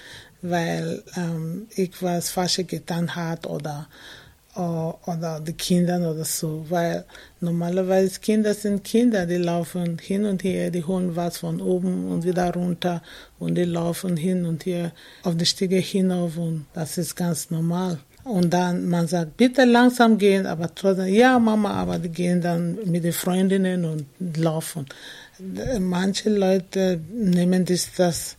weil 0.41 1.03
ähm, 1.15 1.67
ich 1.75 2.01
was 2.01 2.29
Falsches 2.29 2.67
getan 2.67 3.15
hat 3.15 3.47
oder, 3.47 3.87
oder 4.55 5.39
die 5.39 5.53
Kinder 5.53 5.97
oder 6.11 6.25
so. 6.25 6.65
Weil 6.69 7.05
normalerweise 7.39 8.19
Kinder 8.19 8.53
sind 8.53 8.83
Kinder, 8.83 9.25
die 9.25 9.37
laufen 9.37 9.97
hin 9.99 10.25
und 10.25 10.43
her, 10.43 10.71
die 10.71 10.83
holen 10.83 11.15
was 11.15 11.37
von 11.39 11.61
oben 11.61 12.07
und 12.07 12.23
wieder 12.23 12.53
runter 12.53 13.01
und 13.39 13.55
die 13.55 13.63
laufen 13.63 14.17
hin 14.17 14.45
und 14.45 14.65
her 14.65 14.91
auf 15.23 15.35
die 15.35 15.45
Stiege 15.45 15.77
hinauf 15.77 16.37
und 16.37 16.65
das 16.73 16.97
ist 16.97 17.15
ganz 17.15 17.49
normal. 17.49 17.99
Und 18.23 18.53
dann 18.53 18.87
man 18.87 19.07
sagt, 19.07 19.35
bitte 19.37 19.65
langsam 19.65 20.17
gehen, 20.17 20.45
aber 20.45 20.73
trotzdem, 20.75 21.07
ja 21.07 21.39
Mama, 21.39 21.71
aber 21.71 21.97
die 21.97 22.09
gehen 22.09 22.39
dann 22.39 22.77
mit 22.85 23.03
den 23.03 23.13
Freundinnen 23.13 23.83
und 23.85 24.05
laufen 24.37 24.85
manche 25.79 26.29
Leute 26.29 26.99
nehmen 27.13 27.65
das, 27.65 27.89
das, 27.95 28.37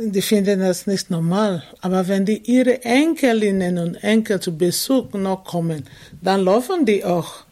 die 0.00 0.22
finden 0.22 0.60
das 0.60 0.86
nicht 0.86 1.10
normal. 1.10 1.62
Aber 1.80 2.06
wenn 2.08 2.24
die 2.24 2.38
ihre 2.50 2.82
Enkelinnen 2.84 3.78
und 3.78 3.96
Enkel 3.96 4.40
zu 4.40 4.56
Besuch 4.56 5.12
noch 5.14 5.44
kommen, 5.44 5.84
dann 6.22 6.42
laufen 6.42 6.86
die 6.86 7.04
auch. 7.04 7.44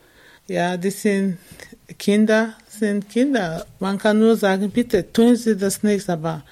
Ja, 0.47 0.77
die 0.77 0.91
sind 0.91 1.39
Kinder, 1.99 2.55
sind 2.69 3.09
Kinder. 3.09 3.67
Man 3.81 3.99
kann 3.99 4.19
nur 4.19 4.37
sagen, 4.37 4.71
bitte 4.71 5.13
tun 5.13 5.37
Sie 5.37 5.57
das 5.57 5.83
nicht, 5.83 6.09
aber 6.09 6.43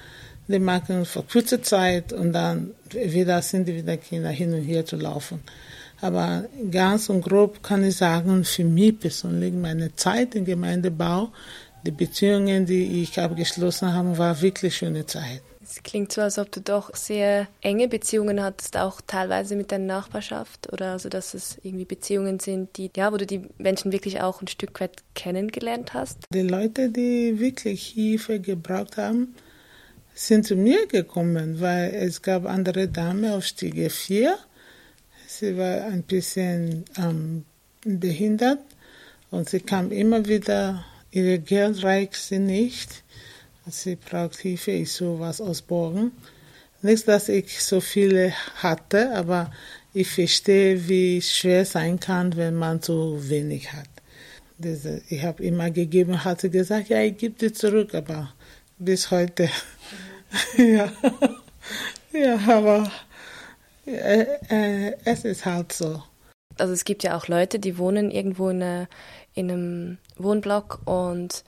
die 0.48 0.58
machen 0.58 1.04
für 1.04 1.22
kurze 1.22 1.60
Zeit 1.62 2.12
und 2.12 2.32
dann 2.32 2.72
wieder 2.92 3.40
sind 3.40 3.66
die 3.68 3.76
wieder 3.76 3.96
Kinder 3.96 4.30
hin 4.30 4.52
und 4.52 4.62
her 4.62 4.84
zu 4.84 4.96
laufen. 4.96 5.40
Aber 6.00 6.44
ganz 6.70 7.08
und 7.08 7.22
grob 7.22 7.62
kann 7.62 7.84
ich 7.84 7.96
sagen, 7.96 8.44
für 8.44 8.64
mich 8.64 8.98
persönlich, 8.98 9.54
meine 9.54 9.94
Zeit 9.94 10.34
im 10.34 10.44
Gemeindebau 10.44 11.30
die 11.86 11.90
Beziehungen, 11.90 12.66
die 12.66 13.02
ich 13.02 13.18
abgeschlossen 13.18 13.92
habe, 13.92 14.16
war 14.18 14.40
wirklich 14.40 14.76
schöne 14.76 15.06
Zeit. 15.06 15.42
Es 15.64 15.83
klingt 15.83 16.12
so, 16.12 16.21
als 16.21 16.38
ob 16.38 16.52
du 16.52 16.61
doch 16.61 16.94
sehr 16.94 17.49
enge 17.62 17.88
Beziehungen 17.88 18.42
hattest, 18.42 18.76
auch 18.76 19.00
teilweise 19.00 19.56
mit 19.56 19.73
deiner 19.73 19.87
Nachbarschaft 19.87 20.71
oder 20.73 20.92
also, 20.92 21.09
dass 21.09 21.33
es 21.33 21.59
irgendwie 21.62 21.87
Beziehungen 21.87 22.38
sind, 22.38 22.76
die, 22.76 22.90
ja, 22.94 23.12
wo 23.12 23.16
du 23.16 23.26
die 23.26 23.49
Menschen 23.56 23.90
wirklich 23.90 24.21
auch 24.21 24.42
ein 24.42 24.49
Stück 24.49 24.78
weit 24.80 25.02
kennengelernt 25.14 25.94
hast. 25.94 26.18
Die 26.33 26.42
Leute, 26.42 26.90
die 26.90 27.40
wirklich 27.40 27.87
Hilfe 27.87 28.40
gebraucht 28.40 28.99
haben, 28.99 29.35
sind 30.14 30.47
zu 30.47 30.54
mir 30.54 30.87
gekommen, 30.87 31.61
weil 31.61 31.94
es 31.94 32.21
gab 32.21 32.44
andere 32.44 32.88
Dame 32.88 33.35
auf 33.35 33.44
Stiege 33.44 33.88
4. 33.88 34.37
Sie 35.26 35.56
war 35.56 35.85
ein 35.85 36.02
bisschen 36.02 36.85
ähm, 36.99 37.44
behindert 37.85 38.61
und 39.30 39.49
sie 39.49 39.61
kam 39.61 39.90
immer 39.90 40.26
wieder 40.26 40.85
Ihre 41.14 41.38
Geld 41.38 41.85
reicht 41.85 42.16
sie 42.16 42.40
nicht. 42.40 43.04
Sie 43.66 43.97
braucht 43.97 44.37
Hilfe, 44.38 44.73
ich 44.73 44.92
sowas 44.92 45.40
ausborgen. 45.40 46.12
Nicht, 46.83 47.09
dass 47.09 47.30
ich 47.30 47.62
so 47.62 47.80
viele 47.80 48.33
hatte, 48.56 49.14
aber 49.14 49.50
ich 49.94 50.09
verstehe, 50.09 50.87
wie 50.87 51.23
schwer 51.23 51.62
es 51.62 51.73
sein 51.73 51.99
kann, 51.99 52.37
wenn 52.37 52.56
man 52.56 52.83
so 52.83 53.18
wenig 53.28 53.73
hat. 53.73 53.88
Ich 55.09 55.23
habe 55.23 55.42
immer 55.42 55.71
gegeben, 55.71 56.25
hat 56.25 56.42
sie 56.42 56.50
gesagt, 56.50 56.88
ja, 56.88 57.00
ich 57.00 57.16
gebe 57.16 57.37
dir 57.37 57.54
zurück, 57.54 57.94
aber 57.94 58.35
bis 58.78 59.11
heute. 59.11 59.49
ja. 60.59 60.92
ja, 62.12 62.38
aber 62.47 62.90
äh, 63.87 64.26
äh, 64.49 64.97
es 65.04 65.25
ist 65.25 65.44
halt 65.47 65.73
so. 65.73 66.02
Also 66.59 66.73
es 66.73 66.85
gibt 66.85 67.02
ja 67.02 67.16
auch 67.16 67.28
Leute, 67.28 67.59
die 67.59 67.78
wohnen 67.78 68.11
irgendwo 68.11 68.50
in, 68.50 68.62
einer, 68.62 68.88
in 69.35 69.50
einem 69.50 69.99
Wohnblock 70.16 70.80
und 70.85 71.44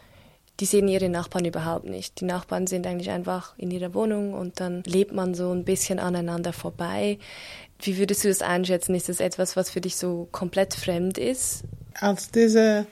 die 0.60 0.64
sehen 0.64 0.88
ihre 0.88 1.08
Nachbarn 1.08 1.44
überhaupt 1.44 1.86
nicht. 1.86 2.20
Die 2.20 2.24
Nachbarn 2.24 2.66
sind 2.66 2.86
eigentlich 2.86 3.10
einfach 3.10 3.54
in 3.58 3.70
ihrer 3.70 3.92
Wohnung 3.94 4.32
und 4.32 4.60
dann 4.60 4.82
lebt 4.84 5.12
man 5.12 5.34
so 5.34 5.50
ein 5.52 5.64
bisschen 5.64 5.98
aneinander 5.98 6.52
vorbei. 6.52 7.18
Wie 7.80 7.98
würdest 7.98 8.24
du 8.24 8.28
das 8.28 8.40
einschätzen? 8.40 8.94
Ist 8.94 9.08
das 9.08 9.20
etwas, 9.20 9.56
was 9.56 9.70
für 9.70 9.82
dich 9.82 9.96
so 9.96 10.28
komplett 10.32 10.74
fremd 10.74 11.18
ist? 11.18 11.64
Als 12.00 12.30
dieser 12.30 12.86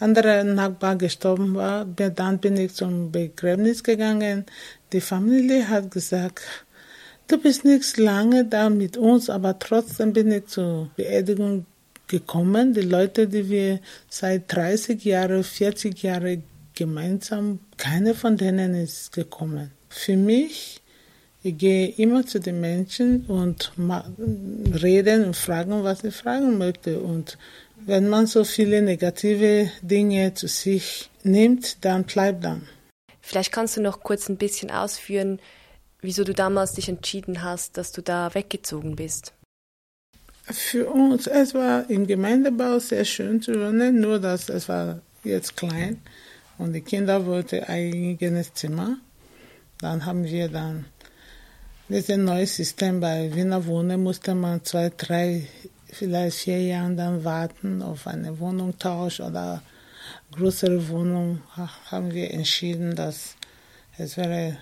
andere 0.00 0.44
Nachbar 0.44 0.96
gestorben 0.96 1.54
war, 1.54 1.84
dann 1.84 2.38
bin 2.38 2.56
ich 2.56 2.74
zum 2.74 3.12
Begräbnis 3.12 3.84
gegangen. 3.84 4.44
Die 4.92 5.00
Familie 5.00 5.68
hat 5.68 5.92
gesagt, 5.92 6.42
du 7.28 7.38
bist 7.38 7.64
nicht 7.64 7.96
lange 7.96 8.44
da 8.44 8.70
mit 8.70 8.96
uns, 8.96 9.30
aber 9.30 9.56
trotzdem 9.58 10.12
bin 10.12 10.32
ich 10.32 10.46
zur 10.46 10.90
Beerdigung 10.96 11.66
gekommen. 12.08 12.74
Die 12.74 12.80
Leute, 12.80 13.28
die 13.28 13.48
wir 13.48 13.80
seit 14.08 14.52
30 14.52 15.04
Jahren, 15.04 15.44
40 15.44 16.02
Jahren 16.02 16.42
gemeinsam, 16.74 17.60
keine 17.76 18.14
von 18.14 18.36
denen 18.36 18.74
ist 18.74 19.12
gekommen. 19.12 19.70
Für 19.88 20.16
mich, 20.16 20.80
ich 21.42 21.56
gehe 21.56 21.88
immer 21.88 22.26
zu 22.26 22.40
den 22.40 22.60
Menschen 22.60 23.26
und 23.26 23.72
reden 24.82 25.24
und 25.26 25.36
fragen, 25.36 25.84
was 25.84 26.04
ich 26.04 26.14
fragen 26.14 26.58
möchte. 26.58 27.00
Und 27.00 27.38
wenn 27.76 28.08
man 28.08 28.26
so 28.26 28.44
viele 28.44 28.82
negative 28.82 29.70
Dinge 29.82 30.34
zu 30.34 30.48
sich 30.48 31.10
nimmt, 31.22 31.84
dann 31.84 32.04
bleibt 32.04 32.44
dann. 32.44 32.66
Vielleicht 33.20 33.52
kannst 33.52 33.76
du 33.76 33.80
noch 33.80 34.00
kurz 34.00 34.28
ein 34.28 34.36
bisschen 34.36 34.70
ausführen, 34.70 35.38
wieso 36.00 36.24
du 36.24 36.34
damals 36.34 36.72
dich 36.72 36.88
entschieden 36.88 37.42
hast, 37.42 37.76
dass 37.76 37.92
du 37.92 38.02
da 38.02 38.34
weggezogen 38.34 38.96
bist. 38.96 39.32
Für 40.44 40.90
uns, 40.90 41.26
es 41.26 41.54
war 41.54 41.88
im 41.88 42.06
Gemeindebau 42.06 42.78
sehr 42.78 43.06
schön 43.06 43.40
zu 43.40 43.54
wohnen, 43.54 44.00
nur 44.00 44.18
dass 44.18 44.50
es 44.50 44.68
war 44.68 45.00
jetzt 45.24 45.56
klein 45.56 46.02
und 46.58 46.72
die 46.72 46.80
Kinder 46.80 47.26
wollten 47.26 47.64
ein 47.64 47.68
eigenes 47.68 48.54
Zimmer. 48.54 48.98
Dann 49.80 50.06
haben 50.06 50.24
wir 50.24 50.48
dann 50.48 50.86
dieses 51.88 52.16
neue 52.16 52.46
System 52.46 53.00
bei 53.00 53.34
Wiener 53.34 53.66
Wohnen 53.66 54.02
musste 54.02 54.34
man 54.34 54.64
zwei, 54.64 54.90
drei, 54.96 55.46
vielleicht 55.88 56.38
vier 56.38 56.62
Jahre 56.62 56.94
dann 56.94 57.24
warten 57.24 57.82
auf 57.82 58.06
eine 58.06 58.38
Wohnungtausch 58.38 59.20
oder 59.20 59.62
größere 60.32 60.88
Wohnung. 60.88 61.42
Haben 61.90 62.12
wir 62.14 62.30
entschieden, 62.30 62.94
dass 62.94 63.36
es 63.98 64.16
wäre, 64.16 64.56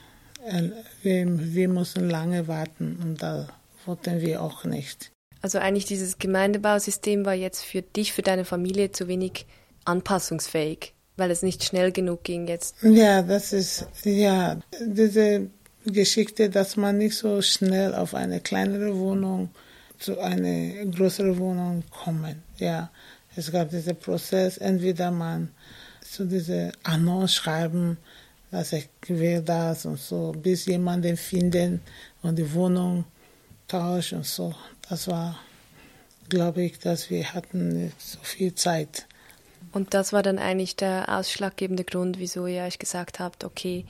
wir, 1.02 1.26
wir 1.54 1.68
mussten 1.68 2.10
lange 2.10 2.48
warten 2.48 2.98
und 3.00 3.22
da 3.22 3.48
wollten 3.86 4.20
wir 4.20 4.42
auch 4.42 4.64
nicht. 4.64 5.12
Also 5.42 5.58
eigentlich 5.58 5.86
dieses 5.86 6.18
Gemeindebausystem 6.18 7.24
war 7.24 7.34
jetzt 7.34 7.64
für 7.64 7.82
dich, 7.82 8.12
für 8.12 8.22
deine 8.22 8.44
Familie 8.44 8.92
zu 8.92 9.06
wenig 9.08 9.46
anpassungsfähig, 9.84 10.92
weil 11.22 11.30
es 11.30 11.42
nicht 11.42 11.62
schnell 11.62 11.92
genug 11.92 12.24
ging 12.24 12.48
jetzt. 12.48 12.74
Ja, 12.82 13.22
das 13.22 13.52
ist, 13.52 13.86
ja, 14.02 14.58
diese 14.84 15.46
Geschichte, 15.86 16.50
dass 16.50 16.76
man 16.76 16.98
nicht 16.98 17.16
so 17.16 17.40
schnell 17.42 17.94
auf 17.94 18.16
eine 18.16 18.40
kleinere 18.40 18.98
Wohnung 18.98 19.50
zu 20.00 20.18
einer 20.18 20.84
größeren 20.86 21.38
Wohnung 21.38 21.84
kommen. 21.90 22.42
Ja, 22.58 22.90
es 23.36 23.52
gab 23.52 23.70
diesen 23.70 23.94
Prozess, 23.94 24.58
entweder 24.58 25.12
man 25.12 25.50
zu 26.00 26.24
diese 26.24 26.72
Annonce 26.82 27.34
schreiben, 27.34 27.98
dass 28.50 28.72
ich 28.72 28.88
will 29.06 29.42
das 29.42 29.86
und 29.86 30.00
so, 30.00 30.32
bis 30.32 30.66
jemanden 30.66 31.16
finden 31.16 31.82
und 32.22 32.36
die 32.36 32.52
Wohnung 32.52 33.04
tauscht 33.68 34.12
und 34.12 34.26
so. 34.26 34.52
Das 34.88 35.06
war, 35.06 35.38
glaube 36.28 36.64
ich, 36.64 36.80
dass 36.80 37.10
wir 37.10 37.32
hatten 37.32 37.92
so 37.98 38.18
viel 38.22 38.56
Zeit. 38.56 39.06
Und 39.72 39.94
das 39.94 40.12
war 40.12 40.22
dann 40.22 40.38
eigentlich 40.38 40.76
der 40.76 41.06
ausschlaggebende 41.08 41.84
Grund, 41.84 42.18
wieso 42.18 42.46
ihr 42.46 42.62
euch 42.62 42.78
gesagt 42.78 43.20
habt, 43.20 43.44
okay, 43.44 43.86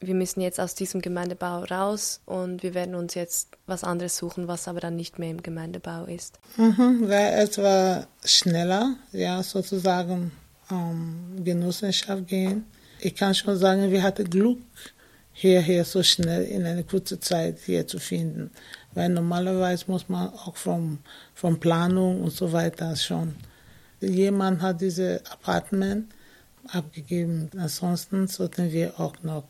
wir 0.00 0.14
müssen 0.14 0.40
jetzt 0.40 0.58
aus 0.58 0.74
diesem 0.74 1.02
Gemeindebau 1.02 1.64
raus 1.64 2.20
und 2.24 2.62
wir 2.62 2.72
werden 2.72 2.94
uns 2.94 3.14
jetzt 3.14 3.50
was 3.66 3.84
anderes 3.84 4.16
suchen, 4.16 4.48
was 4.48 4.66
aber 4.66 4.80
dann 4.80 4.96
nicht 4.96 5.18
mehr 5.18 5.30
im 5.30 5.42
Gemeindebau 5.42 6.04
ist. 6.04 6.38
Mhm, 6.56 7.02
weil 7.06 7.34
es 7.34 7.58
war 7.58 8.06
schneller, 8.24 8.96
ja, 9.12 9.42
sozusagen 9.42 10.32
ähm, 10.70 11.44
Genossenschaft 11.44 12.26
gehen. 12.28 12.64
Ich 13.00 13.14
kann 13.14 13.34
schon 13.34 13.56
sagen, 13.56 13.90
wir 13.90 14.02
hatten 14.02 14.28
Glück, 14.28 14.58
hierher 15.32 15.84
so 15.84 16.02
schnell 16.02 16.44
in 16.44 16.64
einer 16.64 16.82
kurzen 16.82 17.20
Zeit 17.20 17.58
hier 17.64 17.86
zu 17.86 17.98
finden. 17.98 18.50
Weil 18.94 19.10
normalerweise 19.10 19.84
muss 19.86 20.08
man 20.08 20.28
auch 20.30 20.56
von, 20.56 20.98
von 21.34 21.60
Planung 21.60 22.22
und 22.22 22.32
so 22.32 22.52
weiter 22.52 22.96
schon. 22.96 23.36
Jemand 24.00 24.62
hat 24.62 24.80
dieses 24.80 25.24
Apartment 25.30 26.12
abgegeben. 26.68 27.50
Ansonsten 27.56 28.26
sollten 28.26 28.72
wir 28.72 28.98
auch 28.98 29.14
noch 29.22 29.44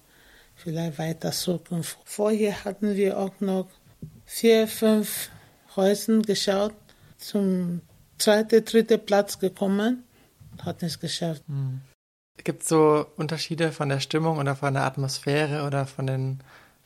vielleicht 0.56 0.98
weiter 0.98 1.32
suchen. 1.32 1.84
Vorher 2.04 2.64
hatten 2.64 2.96
wir 2.96 3.18
auch 3.18 3.40
noch 3.40 3.68
vier, 4.26 4.68
fünf 4.68 5.30
Häuser 5.76 6.20
geschaut, 6.22 6.74
zum 7.18 7.80
zweiten, 8.18 8.64
dritten 8.64 9.04
Platz 9.04 9.38
gekommen, 9.38 10.04
hat 10.64 10.82
es 10.82 10.98
geschafft. 10.98 11.42
Mhm. 11.48 11.80
Gibt 12.42 12.62
es 12.62 12.68
so 12.68 13.06
Unterschiede 13.16 13.70
von 13.70 13.88
der 13.88 14.00
Stimmung 14.00 14.38
oder 14.38 14.56
von 14.56 14.74
der 14.74 14.84
Atmosphäre 14.84 15.66
oder 15.66 15.86
von 15.86 16.06
den 16.06 16.40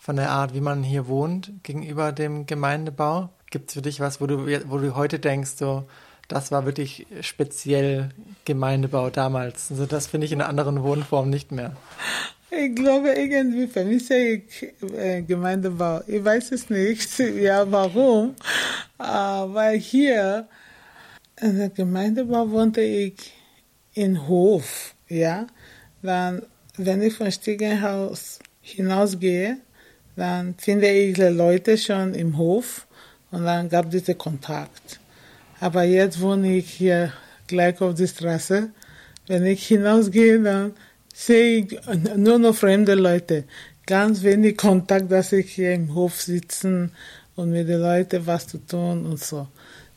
von 0.05 0.17
der 0.17 0.31
Art, 0.31 0.53
wie 0.53 0.61
man 0.61 0.83
hier 0.83 1.09
wohnt, 1.09 1.51
gegenüber 1.63 2.13
dem 2.13 2.45
Gemeindebau? 2.45 3.31
Gibt 3.51 3.71
es 3.71 3.75
für 3.75 3.81
dich 3.81 4.01
was, 4.01 4.21
wo 4.21 4.27
du, 4.27 4.47
wo 4.69 4.77
du 4.77 4.95
heute 4.95 5.19
denkst, 5.19 5.53
so, 5.57 5.89
das 6.29 6.51
war 6.51 6.65
wirklich 6.67 7.07
speziell 7.21 8.11
Gemeindebau 8.45 9.11
damals? 9.11 9.71
Also 9.71 9.87
das 9.87 10.07
finde 10.07 10.27
ich 10.27 10.33
in 10.33 10.41
anderen 10.41 10.83
Wohnform 10.83 11.31
nicht 11.31 11.53
mehr. 11.53 11.77
Ich 12.51 12.75
glaube, 12.75 13.13
irgendwie 13.13 13.67
vermisse 13.67 14.17
ich 14.17 14.73
äh, 14.97 15.23
Gemeindebau. 15.23 16.03
Ich 16.07 16.25
weiß 16.25 16.53
es 16.53 16.71
nicht, 16.71 17.19
ja, 17.19 17.71
warum. 17.71 18.37
Weil 18.99 19.79
hier 19.79 20.47
in 21.41 21.59
der 21.59 21.71
Gemeindebau 21.71 22.49
wohnte 22.51 22.81
ich 22.81 23.33
in 23.95 24.29
Hof, 24.29 24.95
ja. 25.09 25.47
Dann, 26.03 26.43
wenn 26.77 27.03
ich 27.03 27.15
von 27.15 27.31
Stiegenhaus 27.33 28.39
hinausgehe, 28.61 29.59
dann 30.17 30.55
finde 30.59 30.89
ich 30.89 31.15
die 31.15 31.23
Leute 31.23 31.77
schon 31.77 32.15
im 32.15 32.37
Hof 32.39 32.87
und 33.31 33.45
dann 33.45 33.69
gab 33.69 33.87
es 33.87 33.91
diesen 34.03 34.19
Kontakt. 34.19 35.01
Aber 35.65 35.85
jetzt 35.85 36.21
wohne 36.21 36.59
ich 36.59 36.71
hier 36.73 37.15
gleich 37.47 37.81
auf 37.81 37.95
der 37.95 38.07
Straße. 38.07 38.69
Wenn 39.27 39.47
ich 39.47 39.67
hinausgehe, 39.67 40.39
dann 40.39 40.75
sehe 41.15 41.61
ich 41.61 41.79
nur 42.17 42.39
noch 42.39 42.55
fremde 42.55 42.95
Leute. 42.95 43.45
Ganz 43.87 44.23
wenig 44.23 44.59
Kontakt, 44.59 45.11
dass 45.11 45.33
ich 45.33 45.53
hier 45.53 45.73
im 45.73 45.95
Hof 45.95 46.21
sitzen 46.21 46.93
und 47.35 47.51
mit 47.51 47.67
den 47.67 47.81
Leuten 47.81 48.27
was 48.27 48.47
zu 48.47 48.59
tun 48.59 49.07
und 49.07 49.19
so. 49.19 49.49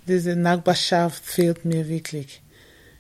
Diese 0.08 0.38
Nachbarschaft 0.38 1.26
fehlt 1.26 1.66
mir 1.66 1.86
wirklich 1.90 2.42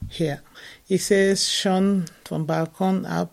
hier. 0.10 0.42
Ich 0.90 1.06
sehe 1.06 1.32
es 1.32 1.50
schon 1.50 2.04
vom 2.26 2.46
Balkon 2.46 3.06
ab, 3.06 3.32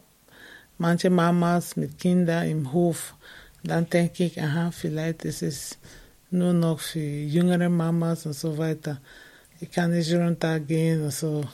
manche 0.78 1.10
Mamas 1.10 1.74
mit 1.74 1.98
Kindern 1.98 2.48
im 2.48 2.72
Hof 2.72 3.16
dann 3.64 3.88
denke 3.88 4.24
ich, 4.24 4.40
aha, 4.40 4.70
vielleicht 4.70 5.24
ist 5.24 5.42
es 5.42 5.78
nur 6.34 6.52
noch 6.52 6.80
für 6.80 6.98
jüngere 6.98 7.68
Mamas 7.68 8.26
und 8.26 8.34
so 8.34 8.58
weiter. 8.58 9.00
Ich 9.60 9.70
kann 9.70 9.92
nicht 9.92 10.12
runtergehen 10.12 11.04
und 11.04 11.12
so. 11.12 11.44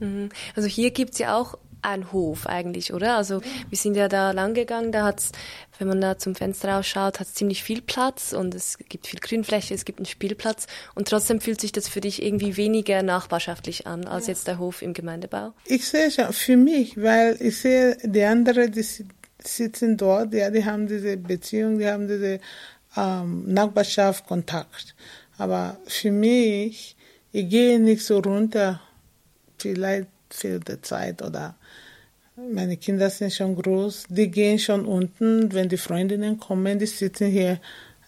Mhm. 0.00 0.30
Also 0.56 0.68
hier 0.68 0.90
gibt 0.90 1.12
es 1.12 1.18
ja 1.18 1.36
auch 1.36 1.58
einen 1.82 2.12
Hof 2.12 2.46
eigentlich, 2.46 2.92
oder? 2.92 3.16
Also 3.16 3.42
wir 3.68 3.76
sind 3.76 3.96
ja 3.96 4.08
da 4.08 4.30
lang 4.30 4.54
gegangen, 4.54 4.92
da 4.92 5.04
hat's, 5.04 5.32
wenn 5.78 5.88
man 5.88 6.00
da 6.00 6.16
zum 6.16 6.34
Fenster 6.34 6.70
rausschaut, 6.70 7.18
hat 7.20 7.26
es 7.26 7.34
ziemlich 7.34 7.62
viel 7.62 7.82
Platz 7.82 8.32
und 8.32 8.54
es 8.54 8.78
gibt 8.88 9.08
viel 9.08 9.18
Grünfläche, 9.20 9.74
es 9.74 9.84
gibt 9.84 9.98
einen 9.98 10.06
Spielplatz 10.06 10.66
und 10.94 11.08
trotzdem 11.08 11.40
fühlt 11.40 11.60
sich 11.60 11.72
das 11.72 11.88
für 11.88 12.00
dich 12.00 12.22
irgendwie 12.22 12.56
weniger 12.56 13.02
nachbarschaftlich 13.02 13.86
an 13.86 14.06
als 14.06 14.26
ja. 14.26 14.32
jetzt 14.32 14.46
der 14.46 14.58
Hof 14.58 14.80
im 14.80 14.94
Gemeindebau. 14.94 15.52
Ich 15.66 15.86
sehe 15.88 16.10
schon, 16.10 16.32
für 16.32 16.56
mich, 16.56 17.00
weil 17.00 17.36
ich 17.40 17.58
sehe 17.58 17.96
die 18.04 18.22
anderen, 18.22 18.70
die 18.70 18.84
sitzen 19.44 19.96
dort, 19.96 20.32
ja, 20.34 20.50
die 20.50 20.64
haben 20.64 20.86
diese 20.86 21.16
Beziehung, 21.16 21.78
die 21.78 21.88
haben 21.88 22.06
diese 22.06 22.38
ähm, 22.96 23.52
Nachbarschaft, 23.52 24.26
Kontakt. 24.26 24.94
Aber 25.38 25.78
für 25.86 26.10
mich, 26.10 26.96
ich 27.32 27.48
gehe 27.48 27.80
nicht 27.80 28.04
so 28.04 28.18
runter, 28.18 28.80
vielleicht 29.58 30.08
fehlt 30.30 30.68
die 30.68 30.80
Zeit 30.80 31.22
oder 31.22 31.54
meine 32.36 32.76
Kinder 32.76 33.10
sind 33.10 33.32
schon 33.32 33.54
groß, 33.54 34.04
die 34.08 34.30
gehen 34.30 34.58
schon 34.58 34.86
unten, 34.86 35.52
wenn 35.52 35.68
die 35.68 35.76
Freundinnen 35.76 36.38
kommen, 36.38 36.78
die 36.78 36.86
sitzen 36.86 37.28
hier, 37.28 37.60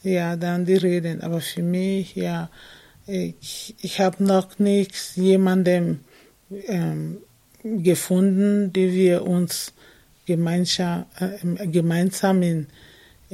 ja, 0.02 0.36
dann 0.36 0.64
die 0.64 0.76
reden. 0.76 1.20
Aber 1.20 1.40
für 1.40 1.62
mich, 1.62 2.16
ja, 2.16 2.50
ich, 3.06 3.74
ich 3.80 4.00
habe 4.00 4.24
noch 4.24 4.58
nichts 4.58 5.16
jemandem 5.16 6.00
ähm, 6.68 7.18
gefunden, 7.62 8.72
die 8.72 8.92
wir 8.92 9.26
uns 9.26 9.72
gemeinsam, 10.26 11.04
äh, 11.18 11.66
gemeinsam 11.66 12.42
in, 12.42 12.66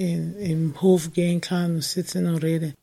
in, 0.00 0.34
im 0.36 0.80
Hof 0.80 1.12
gehen 1.12 1.40
kann, 1.40 1.80
sitzen 1.82 2.26
und 2.26 2.42
reden. 2.42 2.74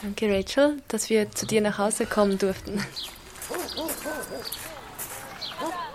Danke, 0.00 0.34
Rachel, 0.34 0.82
dass 0.88 1.10
wir 1.10 1.30
zu 1.30 1.46
dir 1.46 1.60
nach 1.60 1.78
Hause 1.78 2.06
kommen 2.06 2.38
durften. 2.38 2.80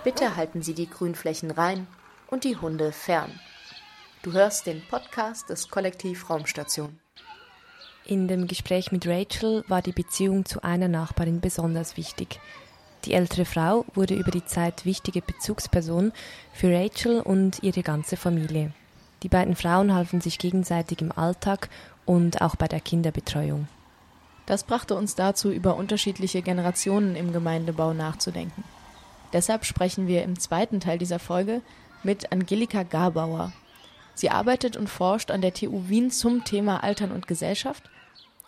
Bitte 0.04 0.36
halten 0.36 0.62
Sie 0.62 0.74
die 0.74 0.88
Grünflächen 0.88 1.50
rein 1.50 1.86
und 2.28 2.44
die 2.44 2.56
Hunde 2.56 2.92
fern. 2.92 3.38
Du 4.22 4.32
hörst 4.32 4.66
den 4.66 4.82
Podcast 4.88 5.50
des 5.50 5.68
Kollektiv 5.68 6.30
Raumstation. 6.30 6.98
In 8.06 8.28
dem 8.28 8.46
Gespräch 8.46 8.92
mit 8.92 9.06
Rachel 9.06 9.64
war 9.68 9.82
die 9.82 9.92
Beziehung 9.92 10.44
zu 10.44 10.62
einer 10.62 10.88
Nachbarin 10.88 11.40
besonders 11.40 11.96
wichtig. 11.96 12.40
Die 13.04 13.14
ältere 13.14 13.44
Frau 13.44 13.84
wurde 13.94 14.14
über 14.14 14.30
die 14.30 14.44
Zeit 14.44 14.84
wichtige 14.84 15.22
Bezugsperson 15.22 16.12
für 16.52 16.72
Rachel 16.72 17.20
und 17.20 17.62
ihre 17.62 17.82
ganze 17.82 18.16
Familie. 18.16 18.72
Die 19.22 19.28
beiden 19.28 19.54
Frauen 19.54 19.94
halfen 19.94 20.20
sich 20.20 20.38
gegenseitig 20.38 21.00
im 21.00 21.12
Alltag 21.12 21.68
und 22.06 22.40
auch 22.40 22.56
bei 22.56 22.68
der 22.68 22.80
Kinderbetreuung. 22.80 23.68
Das 24.46 24.64
brachte 24.64 24.96
uns 24.96 25.14
dazu, 25.14 25.50
über 25.50 25.76
unterschiedliche 25.76 26.42
Generationen 26.42 27.14
im 27.14 27.32
Gemeindebau 27.32 27.92
nachzudenken. 27.92 28.64
Deshalb 29.32 29.64
sprechen 29.64 30.06
wir 30.08 30.24
im 30.24 30.38
zweiten 30.38 30.80
Teil 30.80 30.98
dieser 30.98 31.18
Folge 31.18 31.60
mit 32.02 32.32
Angelika 32.32 32.82
Garbauer. 32.82 33.52
Sie 34.14 34.30
arbeitet 34.30 34.76
und 34.76 34.88
forscht 34.88 35.30
an 35.30 35.40
der 35.40 35.54
TU 35.54 35.88
Wien 35.88 36.10
zum 36.10 36.44
Thema 36.44 36.82
Altern 36.82 37.12
und 37.12 37.28
Gesellschaft 37.28 37.84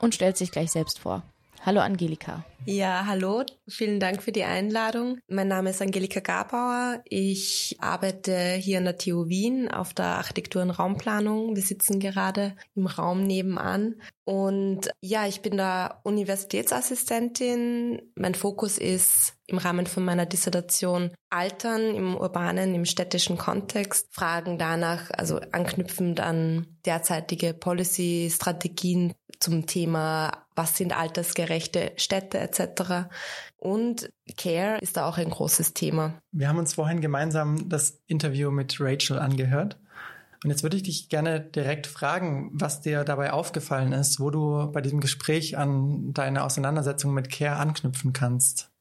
und 0.01 0.15
stellt 0.15 0.37
sich 0.37 0.51
gleich 0.51 0.73
selbst 0.73 0.99
vor. 0.99 1.23
Hallo 1.64 1.81
Angelika. 1.81 2.44
Ja, 2.66 3.05
hallo. 3.07 3.44
Vielen 3.68 4.01
Dank 4.01 4.20
für 4.20 4.33
die 4.33 4.42
Einladung. 4.42 5.18
Mein 5.29 5.46
Name 5.46 5.70
ist 5.70 5.81
Angelika 5.81 6.18
Gabauer. 6.18 7.03
Ich 7.05 7.77
arbeite 7.79 8.55
hier 8.55 8.79
an 8.79 8.85
der 8.85 8.98
TU 8.98 9.29
Wien 9.29 9.70
auf 9.70 9.94
der 9.94 10.07
Architektur- 10.07 10.62
und 10.62 10.70
Raumplanung. 10.70 11.55
Wir 11.55 11.62
sitzen 11.62 12.01
gerade 12.01 12.57
im 12.75 12.87
Raum 12.87 13.22
nebenan. 13.22 13.94
Und 14.25 14.90
ja, 15.01 15.29
ich 15.29 15.40
bin 15.40 15.57
da 15.57 16.01
Universitätsassistentin. 16.03 18.11
Mein 18.16 18.35
Fokus 18.35 18.79
ist 18.79 19.35
im 19.53 19.59
Rahmen 19.59 19.87
von 19.87 20.05
meiner 20.05 20.27
Dissertation 20.27 21.11
Altern 21.31 21.95
im 21.95 22.17
urbanen, 22.17 22.75
im 22.75 22.85
städtischen 22.85 23.38
Kontext. 23.38 24.09
Fragen 24.11 24.59
danach, 24.59 25.11
also 25.12 25.41
anknüpfend 25.53 26.21
an 26.21 26.67
derzeitige 26.85 27.55
Policy-Strategien 27.55 29.12
zum 29.38 29.67
Thema, 29.67 30.45
was 30.55 30.77
sind 30.77 30.97
altersgerechte 30.97 31.93
Städte 31.97 32.38
etc. 32.38 33.09
Und 33.57 34.11
Care 34.37 34.79
ist 34.81 34.97
da 34.97 35.09
auch 35.09 35.19
ein 35.19 35.31
großes 35.31 35.75
Thema. 35.75 36.15
Wir 36.33 36.49
haben 36.49 36.59
uns 36.59 36.75
vorhin 36.75 37.01
gemeinsam 37.01 37.69
das 37.69 38.01
Interview 38.07 38.51
mit 38.51 38.77
Rachel 38.81 39.19
angehört. 39.19 39.79
Und 40.45 40.51
jetzt 40.51 40.65
würde 40.65 40.77
ich 40.77 40.83
dich 40.83 41.09
gerne 41.09 41.41
direkt 41.41 41.87
fragen, 41.87 42.51
was 42.53 42.81
dir 42.81 43.05
dabei 43.05 43.33
aufgefallen 43.33 43.93
ist, 43.93 44.19
wo 44.19 44.31
du 44.31 44.73
bei 44.73 44.81
diesem 44.81 45.01
Gespräch 45.01 45.57
an 45.57 46.12
deine 46.12 46.43
Auseinandersetzung 46.43 47.15
mit 47.15 47.31
Care 47.31 47.57
anknüpfen 47.57 48.12
kannst. 48.12 48.72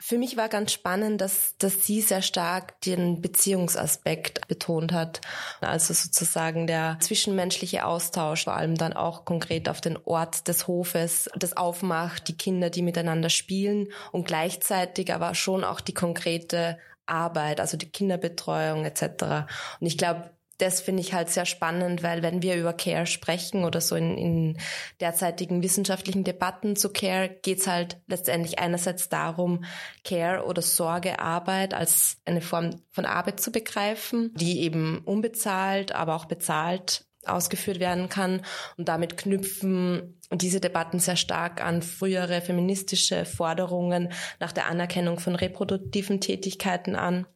Für 0.00 0.18
mich 0.18 0.36
war 0.36 0.48
ganz 0.48 0.72
spannend, 0.72 1.20
dass, 1.20 1.56
dass 1.58 1.86
sie 1.86 2.00
sehr 2.00 2.20
stark 2.20 2.80
den 2.82 3.22
Beziehungsaspekt 3.22 4.46
betont 4.48 4.92
hat. 4.92 5.20
Also 5.60 5.94
sozusagen 5.94 6.66
der 6.66 6.98
zwischenmenschliche 7.00 7.86
Austausch, 7.86 8.44
vor 8.44 8.54
allem 8.54 8.74
dann 8.74 8.92
auch 8.92 9.24
konkret 9.24 9.68
auf 9.68 9.80
den 9.80 9.96
Ort 10.04 10.48
des 10.48 10.66
Hofes, 10.66 11.30
das 11.36 11.56
aufmacht, 11.56 12.28
die 12.28 12.36
Kinder, 12.36 12.70
die 12.70 12.82
miteinander 12.82 13.30
spielen 13.30 13.88
und 14.12 14.26
gleichzeitig 14.26 15.14
aber 15.14 15.34
schon 15.34 15.64
auch 15.64 15.80
die 15.80 15.94
konkrete 15.94 16.76
Arbeit, 17.06 17.60
also 17.60 17.76
die 17.76 17.90
Kinderbetreuung 17.90 18.84
etc. 18.84 19.46
Und 19.80 19.86
ich 19.86 19.96
glaube, 19.96 20.30
das 20.58 20.80
finde 20.80 21.00
ich 21.00 21.12
halt 21.12 21.30
sehr 21.30 21.46
spannend, 21.46 22.02
weil 22.02 22.22
wenn 22.22 22.42
wir 22.42 22.56
über 22.56 22.72
Care 22.72 23.06
sprechen 23.06 23.64
oder 23.64 23.80
so 23.80 23.96
in, 23.96 24.16
in 24.16 24.58
derzeitigen 25.00 25.62
wissenschaftlichen 25.62 26.24
Debatten 26.24 26.76
zu 26.76 26.90
Care, 26.90 27.28
geht's 27.28 27.66
halt 27.66 27.98
letztendlich 28.06 28.58
einerseits 28.58 29.08
darum, 29.08 29.64
Care 30.04 30.44
oder 30.44 30.62
Sorgearbeit 30.62 31.74
als 31.74 32.18
eine 32.24 32.40
Form 32.40 32.82
von 32.90 33.06
Arbeit 33.06 33.40
zu 33.40 33.50
begreifen, 33.50 34.32
die 34.34 34.60
eben 34.60 35.02
unbezahlt, 35.04 35.92
aber 35.92 36.14
auch 36.14 36.26
bezahlt 36.26 37.04
ausgeführt 37.26 37.80
werden 37.80 38.08
kann. 38.08 38.42
Und 38.76 38.88
damit 38.88 39.16
knüpfen 39.16 40.20
diese 40.30 40.60
Debatten 40.60 40.98
sehr 40.98 41.16
stark 41.16 41.64
an 41.64 41.82
frühere 41.82 42.40
feministische 42.40 43.24
Forderungen 43.24 44.12
nach 44.40 44.52
der 44.52 44.66
Anerkennung 44.66 45.18
von 45.18 45.34
reproduktiven 45.34 46.20
Tätigkeiten 46.20 46.96
an. 46.96 47.26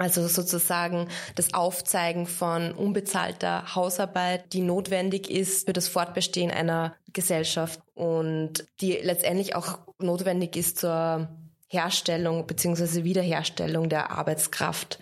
Also 0.00 0.26
sozusagen 0.28 1.08
das 1.34 1.52
Aufzeigen 1.52 2.26
von 2.26 2.72
unbezahlter 2.72 3.74
Hausarbeit, 3.74 4.54
die 4.54 4.62
notwendig 4.62 5.30
ist 5.30 5.66
für 5.66 5.74
das 5.74 5.88
Fortbestehen 5.88 6.50
einer 6.50 6.94
Gesellschaft 7.12 7.80
und 7.94 8.64
die 8.80 8.92
letztendlich 8.92 9.54
auch 9.54 9.78
notwendig 9.98 10.56
ist 10.56 10.78
zur 10.78 11.28
Herstellung 11.68 12.46
beziehungsweise 12.46 13.04
Wiederherstellung 13.04 13.90
der 13.90 14.10
Arbeitskraft. 14.10 14.98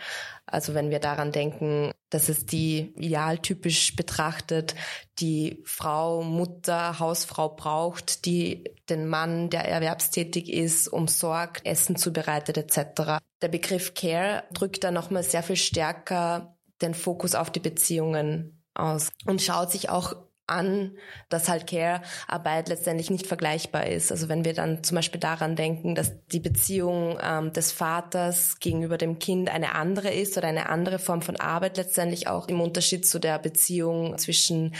Also 0.47 0.75
wenn 0.75 0.91
wir 0.91 0.99
daran 0.99 1.31
denken, 1.31 1.93
dass 2.11 2.29
es 2.29 2.45
die 2.45 2.93
idealtypisch 2.97 3.95
betrachtet 3.95 4.75
die 5.21 5.63
Frau, 5.65 6.25
Mutter, 6.25 6.99
Hausfrau 6.99 7.51
braucht, 7.51 8.25
die 8.25 8.65
den 8.91 9.07
Mann, 9.07 9.51
der 9.51 9.65
erwerbstätig 9.65 10.53
ist, 10.53 10.89
umsorgt, 10.89 11.65
Essen 11.65 11.97
zubereitet 11.97 12.57
etc. 12.57 13.21
Der 13.43 13.49
Begriff 13.49 13.95
Care 13.95 14.45
drückt 14.53 14.85
da 14.85 14.91
nochmal 14.91 15.23
sehr 15.23 15.43
viel 15.43 15.57
stärker 15.57 16.57
den 16.81 16.95
Fokus 16.95 17.35
auf 17.35 17.51
die 17.51 17.61
Beziehungen 17.61 18.63
aus 18.75 19.11
und 19.27 19.43
schaut 19.43 19.73
sich 19.73 19.91
auch 19.91 20.15
an, 20.49 20.97
dass 21.29 21.49
halt 21.49 21.67
Care-Arbeit 21.67 22.69
letztendlich 22.69 23.11
nicht 23.11 23.27
vergleichbar 23.27 23.87
ist. 23.87 24.11
Also 24.11 24.29
wenn 24.29 24.45
wir 24.45 24.55
dann 24.55 24.83
zum 24.83 24.97
Beispiel 24.97 25.21
daran 25.21 25.57
denken, 25.57 25.95
dass 25.95 26.25
die 26.27 26.41
Beziehung 26.41 27.19
ähm, 27.23 27.53
des 27.53 27.71
Vaters 27.71 28.59
gegenüber 28.59 28.99
dem 28.99 29.19
Kind 29.19 29.51
eine 29.51 29.75
andere 29.75 30.11
ist 30.11 30.37
oder 30.37 30.49
eine 30.49 30.69
andere 30.69 30.99
Form 30.99 31.23
von 31.23 31.37
Arbeit 31.37 31.77
letztendlich 31.77 32.29
auch 32.29 32.49
im 32.49 32.61
Unterschied 32.61 33.07
zu 33.07 33.19
der 33.19 33.39
Beziehung 33.39 34.17
zwischen 34.19 34.75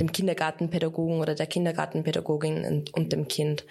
dem 0.00 0.12
Kindergartenpädagogen 0.12 1.20
oder 1.20 1.34
der 1.34 1.46
Kindergartenpädagogin 1.46 2.64
und, 2.64 2.94
und 2.94 3.12
dem 3.12 3.28
Kind. 3.28 3.66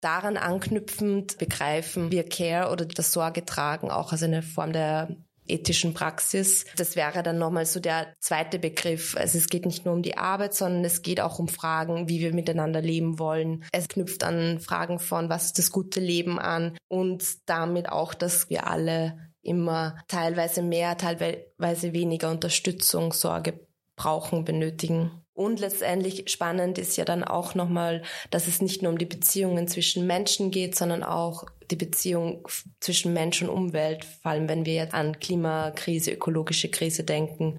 Daran 0.00 0.36
anknüpfend 0.36 1.38
begreifen 1.38 2.12
wir 2.12 2.28
Care 2.28 2.70
oder 2.70 2.84
das 2.84 3.12
Sorge 3.12 3.44
tragen 3.44 3.90
auch 3.90 4.12
als 4.12 4.22
eine 4.22 4.42
Form 4.42 4.72
der 4.72 5.08
ethischen 5.48 5.94
Praxis. 5.94 6.66
Das 6.76 6.94
wäre 6.94 7.22
dann 7.22 7.38
nochmal 7.38 7.66
so 7.66 7.80
der 7.80 8.14
zweite 8.20 8.58
Begriff. 8.58 9.16
Also 9.16 9.38
es 9.38 9.48
geht 9.48 9.66
nicht 9.66 9.84
nur 9.84 9.94
um 9.94 10.02
die 10.02 10.16
Arbeit, 10.16 10.54
sondern 10.54 10.84
es 10.84 11.02
geht 11.02 11.20
auch 11.20 11.38
um 11.38 11.48
Fragen, 11.48 12.08
wie 12.08 12.20
wir 12.20 12.32
miteinander 12.32 12.80
leben 12.80 13.18
wollen. 13.18 13.64
Es 13.72 13.88
knüpft 13.88 14.22
an 14.24 14.60
Fragen 14.60 14.98
von, 14.98 15.28
was 15.28 15.46
ist 15.46 15.58
das 15.58 15.72
gute 15.72 16.00
Leben 16.00 16.38
an 16.38 16.76
und 16.88 17.24
damit 17.46 17.88
auch, 17.88 18.14
dass 18.14 18.50
wir 18.50 18.66
alle 18.66 19.18
immer 19.42 19.96
teilweise 20.08 20.62
mehr, 20.62 20.96
teilweise 20.96 21.92
weniger 21.92 22.30
Unterstützung, 22.30 23.12
Sorge 23.12 23.60
brauchen, 23.96 24.44
benötigen. 24.44 25.10
Und 25.38 25.60
letztendlich 25.60 26.28
spannend 26.28 26.78
ist 26.78 26.96
ja 26.96 27.04
dann 27.04 27.22
auch 27.22 27.54
nochmal, 27.54 28.02
dass 28.32 28.48
es 28.48 28.60
nicht 28.60 28.82
nur 28.82 28.90
um 28.90 28.98
die 28.98 29.06
Beziehungen 29.06 29.68
zwischen 29.68 30.04
Menschen 30.04 30.50
geht, 30.50 30.74
sondern 30.74 31.04
auch 31.04 31.44
die 31.70 31.76
Beziehung 31.76 32.48
zwischen 32.80 33.12
Mensch 33.12 33.40
und 33.40 33.48
Umwelt, 33.48 34.04
vor 34.04 34.32
allem 34.32 34.48
wenn 34.48 34.66
wir 34.66 34.74
jetzt 34.74 34.94
an 34.94 35.20
Klimakrise, 35.20 36.10
ökologische 36.10 36.72
Krise 36.72 37.04
denken. 37.04 37.56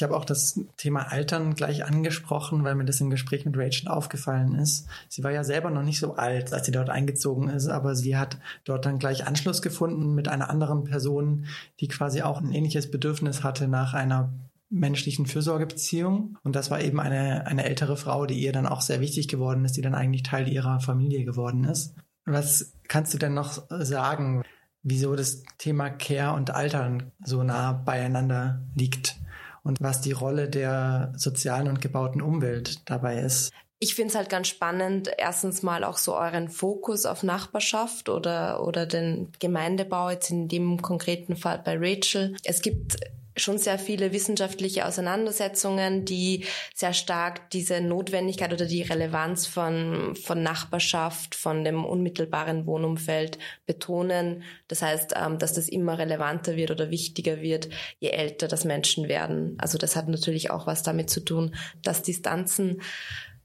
Ich 0.00 0.02
habe 0.02 0.16
auch 0.16 0.24
das 0.24 0.58
Thema 0.78 1.12
Altern 1.12 1.54
gleich 1.54 1.84
angesprochen, 1.84 2.64
weil 2.64 2.74
mir 2.74 2.86
das 2.86 3.02
im 3.02 3.10
Gespräch 3.10 3.44
mit 3.44 3.58
Rachel 3.58 3.88
aufgefallen 3.88 4.54
ist. 4.54 4.86
Sie 5.10 5.22
war 5.22 5.30
ja 5.30 5.44
selber 5.44 5.68
noch 5.68 5.82
nicht 5.82 6.00
so 6.00 6.14
alt, 6.14 6.54
als 6.54 6.64
sie 6.64 6.72
dort 6.72 6.88
eingezogen 6.88 7.50
ist, 7.50 7.68
aber 7.68 7.94
sie 7.94 8.16
hat 8.16 8.38
dort 8.64 8.86
dann 8.86 8.98
gleich 8.98 9.26
Anschluss 9.26 9.60
gefunden 9.60 10.14
mit 10.14 10.26
einer 10.26 10.48
anderen 10.48 10.84
Person, 10.84 11.44
die 11.80 11.88
quasi 11.88 12.22
auch 12.22 12.40
ein 12.40 12.50
ähnliches 12.50 12.90
Bedürfnis 12.90 13.44
hatte 13.44 13.68
nach 13.68 13.92
einer 13.92 14.32
menschlichen 14.70 15.26
Fürsorgebeziehung. 15.26 16.38
Und 16.44 16.56
das 16.56 16.70
war 16.70 16.80
eben 16.80 16.98
eine, 16.98 17.46
eine 17.46 17.66
ältere 17.66 17.98
Frau, 17.98 18.24
die 18.24 18.40
ihr 18.40 18.52
dann 18.52 18.66
auch 18.66 18.80
sehr 18.80 19.02
wichtig 19.02 19.28
geworden 19.28 19.66
ist, 19.66 19.76
die 19.76 19.82
dann 19.82 19.94
eigentlich 19.94 20.22
Teil 20.22 20.48
ihrer 20.48 20.80
Familie 20.80 21.26
geworden 21.26 21.64
ist. 21.64 21.94
Was 22.24 22.72
kannst 22.88 23.12
du 23.12 23.18
denn 23.18 23.34
noch 23.34 23.64
sagen, 23.68 24.44
wieso 24.82 25.14
das 25.14 25.42
Thema 25.58 25.90
Care 25.90 26.34
und 26.36 26.52
Altern 26.52 27.12
so 27.22 27.42
nah 27.42 27.72
beieinander 27.74 28.62
liegt? 28.74 29.19
Und 29.62 29.78
was 29.80 30.00
die 30.00 30.12
Rolle 30.12 30.48
der 30.48 31.12
sozialen 31.16 31.68
und 31.68 31.80
gebauten 31.80 32.22
Umwelt 32.22 32.88
dabei 32.88 33.20
ist. 33.20 33.52
Ich 33.82 33.94
finde 33.94 34.10
es 34.10 34.14
halt 34.14 34.28
ganz 34.28 34.48
spannend, 34.48 35.10
erstens 35.16 35.62
mal 35.62 35.84
auch 35.84 35.96
so 35.96 36.14
euren 36.14 36.50
Fokus 36.50 37.06
auf 37.06 37.22
Nachbarschaft 37.22 38.10
oder, 38.10 38.62
oder 38.62 38.84
den 38.84 39.32
Gemeindebau, 39.38 40.10
jetzt 40.10 40.30
in 40.30 40.48
dem 40.48 40.82
konkreten 40.82 41.34
Fall 41.34 41.62
bei 41.64 41.78
Rachel. 41.78 42.36
Es 42.44 42.60
gibt 42.60 42.96
schon 43.36 43.58
sehr 43.58 43.78
viele 43.78 44.12
wissenschaftliche 44.12 44.86
Auseinandersetzungen, 44.86 46.04
die 46.04 46.44
sehr 46.74 46.92
stark 46.92 47.50
diese 47.50 47.80
Notwendigkeit 47.80 48.52
oder 48.52 48.66
die 48.66 48.82
Relevanz 48.82 49.46
von, 49.46 50.16
von 50.16 50.42
Nachbarschaft, 50.42 51.34
von 51.34 51.64
dem 51.64 51.84
unmittelbaren 51.84 52.66
Wohnumfeld 52.66 53.38
betonen. 53.66 54.42
Das 54.68 54.82
heißt, 54.82 55.14
ähm, 55.16 55.38
dass 55.38 55.52
das 55.52 55.68
immer 55.68 55.98
relevanter 55.98 56.56
wird 56.56 56.70
oder 56.70 56.90
wichtiger 56.90 57.40
wird, 57.40 57.68
je 57.98 58.10
älter 58.10 58.48
das 58.48 58.64
Menschen 58.64 59.08
werden. 59.08 59.56
Also 59.58 59.78
das 59.78 59.96
hat 59.96 60.08
natürlich 60.08 60.50
auch 60.50 60.66
was 60.66 60.82
damit 60.82 61.10
zu 61.10 61.20
tun, 61.20 61.54
dass 61.82 62.02
Distanzen 62.02 62.80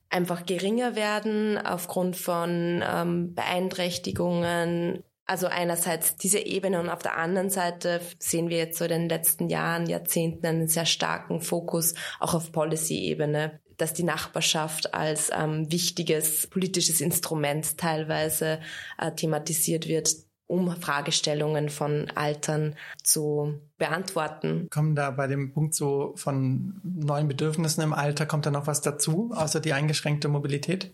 einfach 0.10 0.46
geringer 0.46 0.96
werden 0.96 1.58
aufgrund 1.58 2.16
von 2.16 2.84
ähm, 2.88 3.34
Beeinträchtigungen, 3.36 5.04
also 5.26 5.48
einerseits 5.48 6.18
diese 6.18 6.40
Ebene 6.40 6.80
und 6.80 6.90
auf 6.90 7.00
der 7.00 7.18
anderen 7.18 7.50
Seite 7.50 8.00
sehen 8.20 8.50
wir 8.50 8.58
jetzt 8.58 8.78
so 8.78 8.86
in 8.86 8.92
den 8.92 9.10
letzten 9.10 9.50
Jahren, 9.50 9.88
Jahrzehnten 9.88 10.46
einen 10.46 10.68
sehr 10.68 10.86
starken 10.86 11.42
Fokus 11.42 11.96
auch 12.20 12.34
auf 12.34 12.52
Policy-Ebene, 12.52 13.60
dass 13.78 13.94
die 13.94 14.04
Nachbarschaft 14.04 14.94
als 14.94 15.32
ähm, 15.36 15.72
wichtiges 15.72 16.48
politisches 16.48 17.02
Instrument 17.02 17.78
teilweise 17.78 18.60
äh, 18.98 19.12
thematisiert 19.12 19.88
wird, 19.88 20.10
um 20.48 20.70
Fragestellungen 20.80 21.70
von 21.70 22.12
Altern 22.14 22.76
zu 23.04 23.60
beantworten. 23.78 24.68
Kommen 24.70 24.96
da 24.96 25.10
bei 25.10 25.28
dem 25.28 25.52
Punkt 25.54 25.74
so 25.74 26.14
von 26.16 26.80
neuen 26.84 27.28
Bedürfnissen 27.28 27.84
im 27.84 27.94
Alter, 27.94 28.28
kommt 28.28 28.46
da 28.46 28.52
noch 28.52 28.68
was 28.68 28.82
dazu, 28.82 29.32
außer 29.34 29.60
die 29.60 29.74
eingeschränkte 29.74 30.28
Mobilität? 30.28 30.94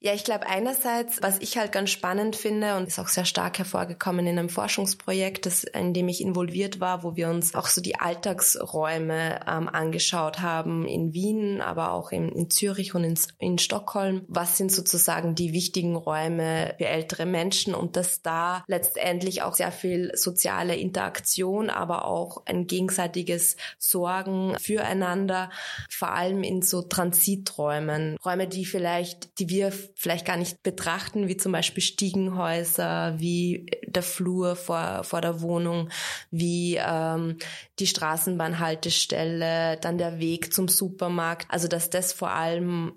Ja, 0.00 0.14
ich 0.14 0.24
glaube 0.24 0.46
einerseits, 0.46 1.22
was 1.22 1.38
ich 1.40 1.58
halt 1.58 1.72
ganz 1.72 1.90
spannend 1.90 2.36
finde 2.36 2.76
und 2.76 2.88
ist 2.88 2.98
auch 2.98 3.08
sehr 3.08 3.24
stark 3.24 3.58
hervorgekommen 3.58 4.26
in 4.26 4.38
einem 4.38 4.48
Forschungsprojekt, 4.48 5.46
das, 5.46 5.64
in 5.64 5.94
dem 5.94 6.08
ich 6.08 6.20
involviert 6.20 6.80
war, 6.80 7.02
wo 7.02 7.16
wir 7.16 7.28
uns 7.28 7.54
auch 7.54 7.66
so 7.66 7.80
die 7.80 7.98
Alltagsräume 7.98 9.40
ähm, 9.46 9.68
angeschaut 9.68 10.40
haben 10.40 10.86
in 10.86 11.12
Wien, 11.12 11.60
aber 11.60 11.92
auch 11.92 12.12
in, 12.12 12.28
in 12.30 12.50
Zürich 12.50 12.94
und 12.94 13.04
in, 13.04 13.18
in 13.38 13.58
Stockholm. 13.58 14.24
Was 14.28 14.56
sind 14.56 14.72
sozusagen 14.72 15.34
die 15.34 15.52
wichtigen 15.52 15.96
Räume 15.96 16.74
für 16.78 16.86
ältere 16.86 17.26
Menschen 17.26 17.74
und 17.74 17.96
dass 17.96 18.22
da 18.22 18.64
letztendlich 18.66 19.42
auch 19.42 19.54
sehr 19.54 19.72
viel 19.72 20.12
soziale 20.14 20.76
Interaktion, 20.76 21.70
aber 21.70 22.04
auch 22.04 22.42
ein 22.46 22.66
gegenseitiges 22.66 23.56
Sorgen 23.78 24.56
füreinander, 24.58 25.50
vor 25.88 26.12
allem 26.12 26.42
in 26.42 26.62
so 26.62 26.82
Transiträumen, 26.82 28.16
Räume, 28.24 28.46
die 28.46 28.64
vielleicht, 28.64 29.38
die 29.38 29.48
wir 29.48 29.69
vielleicht 29.70 30.26
gar 30.26 30.36
nicht 30.36 30.62
betrachten, 30.62 31.28
wie 31.28 31.36
zum 31.36 31.52
Beispiel 31.52 31.82
Stiegenhäuser, 31.82 33.14
wie 33.18 33.66
der 33.86 34.02
Flur 34.02 34.56
vor, 34.56 35.04
vor 35.04 35.20
der 35.20 35.40
Wohnung, 35.40 35.90
wie 36.30 36.76
ähm, 36.76 37.36
die 37.78 37.86
Straßenbahnhaltestelle, 37.86 39.78
dann 39.80 39.98
der 39.98 40.18
Weg 40.18 40.52
zum 40.52 40.68
Supermarkt. 40.68 41.46
Also 41.50 41.68
dass 41.68 41.90
das 41.90 42.12
vor 42.12 42.30
allem 42.30 42.92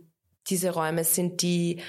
diese 0.50 0.72
Räume 0.72 1.04
sind, 1.04 1.42
die 1.42 1.82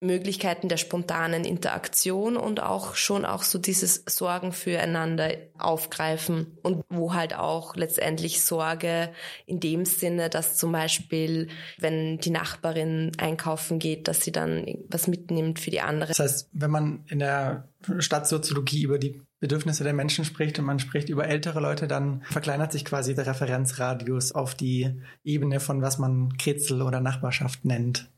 Möglichkeiten 0.00 0.68
der 0.68 0.78
spontanen 0.78 1.44
Interaktion 1.44 2.38
und 2.38 2.62
auch 2.62 2.94
schon 2.94 3.26
auch 3.26 3.42
so 3.42 3.58
dieses 3.58 4.02
Sorgen 4.08 4.52
füreinander 4.52 5.34
aufgreifen 5.58 6.58
und 6.62 6.82
wo 6.88 7.12
halt 7.12 7.36
auch 7.36 7.76
letztendlich 7.76 8.42
Sorge 8.42 9.10
in 9.44 9.60
dem 9.60 9.84
Sinne, 9.84 10.30
dass 10.30 10.56
zum 10.56 10.72
Beispiel, 10.72 11.48
wenn 11.78 12.18
die 12.18 12.30
Nachbarin 12.30 13.12
einkaufen 13.18 13.78
geht, 13.78 14.08
dass 14.08 14.22
sie 14.22 14.32
dann 14.32 14.64
was 14.88 15.06
mitnimmt 15.06 15.60
für 15.60 15.70
die 15.70 15.82
andere. 15.82 16.08
Das 16.08 16.18
heißt, 16.18 16.48
wenn 16.52 16.70
man 16.70 17.04
in 17.08 17.18
der 17.18 17.68
Stadtsoziologie 17.98 18.84
über 18.84 18.98
die 18.98 19.20
Bedürfnisse 19.38 19.84
der 19.84 19.92
Menschen 19.92 20.24
spricht 20.24 20.58
und 20.58 20.64
man 20.64 20.78
spricht 20.78 21.10
über 21.10 21.26
ältere 21.26 21.60
Leute, 21.60 21.88
dann 21.88 22.22
verkleinert 22.22 22.72
sich 22.72 22.86
quasi 22.86 23.14
der 23.14 23.26
Referenzradius 23.26 24.32
auf 24.32 24.54
die 24.54 24.98
Ebene 25.24 25.60
von 25.60 25.82
was 25.82 25.98
man 25.98 26.36
Kretzel 26.38 26.80
oder 26.80 27.00
Nachbarschaft 27.00 27.66
nennt. 27.66 28.10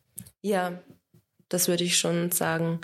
Ja, 0.43 0.81
das 1.53 1.69
würde 1.69 1.85
ich 1.85 1.99
schon 1.99 2.31
sagen. 2.31 2.81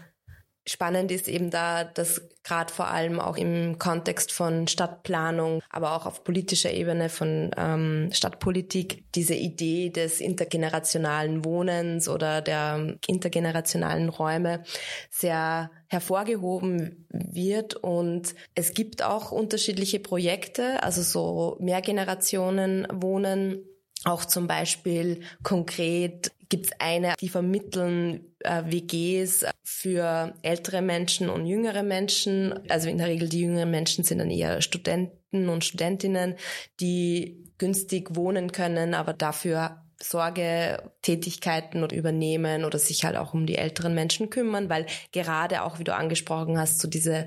Spannend 0.66 1.10
ist 1.10 1.28
eben 1.28 1.50
da, 1.50 1.84
dass 1.84 2.28
gerade 2.44 2.70
vor 2.70 2.88
allem 2.88 3.20
auch 3.20 3.38
im 3.38 3.78
Kontext 3.78 4.32
von 4.32 4.68
Stadtplanung, 4.68 5.62
aber 5.70 5.96
auch 5.96 6.04
auf 6.04 6.24
politischer 6.24 6.70
Ebene 6.70 7.08
von 7.08 7.50
ähm, 7.56 8.10
Stadtpolitik 8.12 9.04
diese 9.14 9.34
Idee 9.34 9.88
des 9.88 10.20
intergenerationalen 10.20 11.46
Wohnens 11.46 12.06
oder 12.06 12.42
der 12.42 12.98
intergenerationalen 13.06 14.10
Räume 14.10 14.62
sehr 15.10 15.70
hervorgehoben 15.86 17.06
wird 17.08 17.74
und 17.74 18.34
es 18.54 18.74
gibt 18.74 19.02
auch 19.02 19.32
unterschiedliche 19.32 20.00
Projekte, 20.00 20.82
also 20.82 21.00
so 21.00 21.56
Mehrgenerationen 21.60 22.86
Wohnen 22.92 23.64
auch 24.04 24.24
zum 24.24 24.46
Beispiel 24.46 25.22
konkret 25.42 26.30
gibt 26.48 26.66
es 26.66 26.72
eine, 26.78 27.14
die 27.20 27.28
vermitteln 27.28 28.34
äh, 28.40 28.62
WGs 28.64 29.44
für 29.62 30.34
ältere 30.42 30.82
Menschen 30.82 31.28
und 31.28 31.46
jüngere 31.46 31.82
Menschen. 31.82 32.68
Also 32.70 32.88
in 32.88 32.98
der 32.98 33.08
Regel 33.08 33.28
die 33.28 33.40
jüngeren 33.40 33.70
Menschen 33.70 34.04
sind 34.04 34.18
dann 34.18 34.30
eher 34.30 34.62
Studenten 34.62 35.48
und 35.48 35.64
Studentinnen, 35.64 36.36
die 36.80 37.44
günstig 37.58 38.16
wohnen 38.16 38.52
können, 38.52 38.94
aber 38.94 39.12
dafür 39.12 39.82
Sorgetätigkeiten 40.00 41.82
oder 41.82 41.96
übernehmen 41.96 42.64
oder 42.64 42.78
sich 42.78 43.04
halt 43.04 43.16
auch 43.16 43.34
um 43.34 43.46
die 43.46 43.56
älteren 43.56 43.94
Menschen 43.94 44.30
kümmern, 44.30 44.70
weil 44.70 44.86
gerade 45.12 45.62
auch, 45.62 45.80
wie 45.80 45.84
du 45.84 45.94
angesprochen 45.94 46.56
hast, 46.56 46.80
so 46.80 46.88
diese 46.88 47.26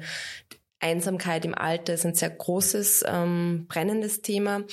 Einsamkeit 0.80 1.46
im 1.46 1.54
Alter 1.54 1.94
ist 1.94 2.06
ein 2.06 2.16
sehr 2.16 2.30
großes, 2.30 3.04
ähm, 3.08 3.66
brennendes 3.68 4.22
Thema. 4.22 4.64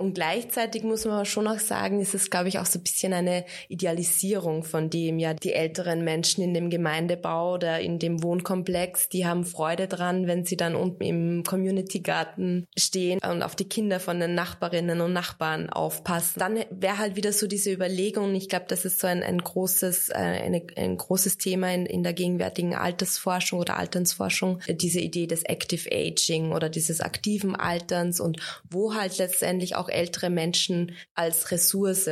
Und 0.00 0.14
gleichzeitig 0.14 0.84
muss 0.84 1.04
man 1.06 1.24
schon 1.24 1.48
auch 1.48 1.58
sagen, 1.58 2.00
ist 2.00 2.14
es, 2.14 2.30
glaube 2.30 2.46
ich, 2.46 2.60
auch 2.60 2.66
so 2.66 2.78
ein 2.78 2.84
bisschen 2.84 3.12
eine 3.12 3.44
Idealisierung 3.68 4.62
von 4.62 4.90
dem, 4.90 5.18
ja, 5.18 5.34
die 5.34 5.52
älteren 5.52 6.04
Menschen 6.04 6.44
in 6.44 6.54
dem 6.54 6.70
Gemeindebau 6.70 7.54
oder 7.54 7.80
in 7.80 7.98
dem 7.98 8.22
Wohnkomplex, 8.22 9.08
die 9.08 9.26
haben 9.26 9.44
Freude 9.44 9.88
dran, 9.88 10.28
wenn 10.28 10.44
sie 10.44 10.56
dann 10.56 10.76
unten 10.76 11.02
im 11.02 11.42
Community-Garten 11.42 12.68
stehen 12.78 13.18
und 13.28 13.42
auf 13.42 13.56
die 13.56 13.68
Kinder 13.68 13.98
von 13.98 14.20
den 14.20 14.36
Nachbarinnen 14.36 15.00
und 15.00 15.12
Nachbarn 15.12 15.68
aufpassen. 15.68 16.38
Dann 16.38 16.64
wäre 16.70 16.98
halt 16.98 17.16
wieder 17.16 17.32
so 17.32 17.48
diese 17.48 17.72
Überlegung, 17.72 18.36
ich 18.36 18.48
glaube, 18.48 18.66
das 18.68 18.84
ist 18.84 19.00
so 19.00 19.08
ein, 19.08 19.24
ein 19.24 19.38
großes, 19.38 20.10
äh, 20.10 20.14
eine, 20.14 20.62
ein 20.76 20.96
großes 20.96 21.38
Thema 21.38 21.74
in, 21.74 21.86
in 21.86 22.04
der 22.04 22.12
gegenwärtigen 22.12 22.76
Altersforschung 22.76 23.58
oder 23.58 23.76
Alternsforschung, 23.76 24.60
diese 24.68 25.00
Idee 25.00 25.26
des 25.26 25.42
Active 25.42 25.90
Aging 25.90 26.52
oder 26.52 26.68
dieses 26.68 27.00
aktiven 27.00 27.56
Alterns 27.56 28.20
und 28.20 28.38
wo 28.70 28.94
halt 28.94 29.18
letztendlich 29.18 29.74
auch 29.74 29.87
auch 29.88 29.94
ältere 29.94 30.30
Menschen 30.30 30.92
als 31.14 31.50
Ressource 31.50 32.10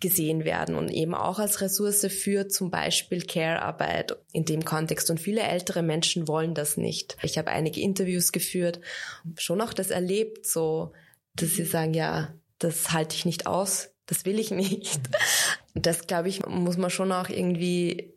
gesehen 0.00 0.44
werden 0.44 0.74
und 0.74 0.90
eben 0.90 1.14
auch 1.14 1.38
als 1.38 1.60
Ressource 1.60 2.06
für 2.06 2.48
zum 2.48 2.70
Beispiel 2.70 3.22
Care-Arbeit 3.22 4.16
in 4.32 4.44
dem 4.44 4.64
Kontext. 4.64 5.10
Und 5.10 5.20
viele 5.20 5.42
ältere 5.42 5.82
Menschen 5.82 6.28
wollen 6.28 6.54
das 6.54 6.76
nicht. 6.76 7.16
Ich 7.22 7.38
habe 7.38 7.50
einige 7.50 7.80
Interviews 7.80 8.32
geführt, 8.32 8.80
schon 9.36 9.60
auch 9.60 9.72
das 9.72 9.90
erlebt, 9.90 10.46
so, 10.46 10.92
dass 11.34 11.50
sie 11.50 11.64
sagen, 11.64 11.94
ja, 11.94 12.34
das 12.58 12.92
halte 12.92 13.16
ich 13.16 13.24
nicht 13.24 13.46
aus, 13.46 13.90
das 14.06 14.24
will 14.24 14.38
ich 14.38 14.50
nicht. 14.50 15.00
Das, 15.74 16.06
glaube 16.06 16.28
ich, 16.28 16.46
muss 16.46 16.76
man 16.76 16.90
schon 16.90 17.10
auch 17.10 17.28
irgendwie 17.28 18.13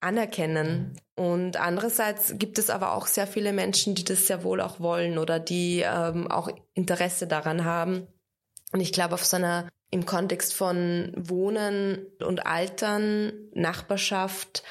anerkennen. 0.00 0.98
Und 1.16 1.56
andererseits 1.56 2.34
gibt 2.38 2.58
es 2.58 2.70
aber 2.70 2.94
auch 2.94 3.06
sehr 3.06 3.26
viele 3.26 3.52
Menschen, 3.52 3.94
die 3.94 4.04
das 4.04 4.26
sehr 4.26 4.44
wohl 4.44 4.60
auch 4.60 4.80
wollen 4.80 5.18
oder 5.18 5.40
die 5.40 5.84
ähm, 5.84 6.30
auch 6.30 6.48
Interesse 6.74 7.26
daran 7.26 7.64
haben. 7.64 8.06
Und 8.72 8.80
ich 8.80 8.92
glaube, 8.92 9.14
auf 9.14 9.24
so 9.24 9.36
einer 9.36 9.68
im 9.90 10.04
Kontext 10.06 10.54
von 10.54 11.12
Wohnen 11.16 12.06
und 12.20 12.46
Altern, 12.46 13.32
Nachbarschaft, 13.54 14.62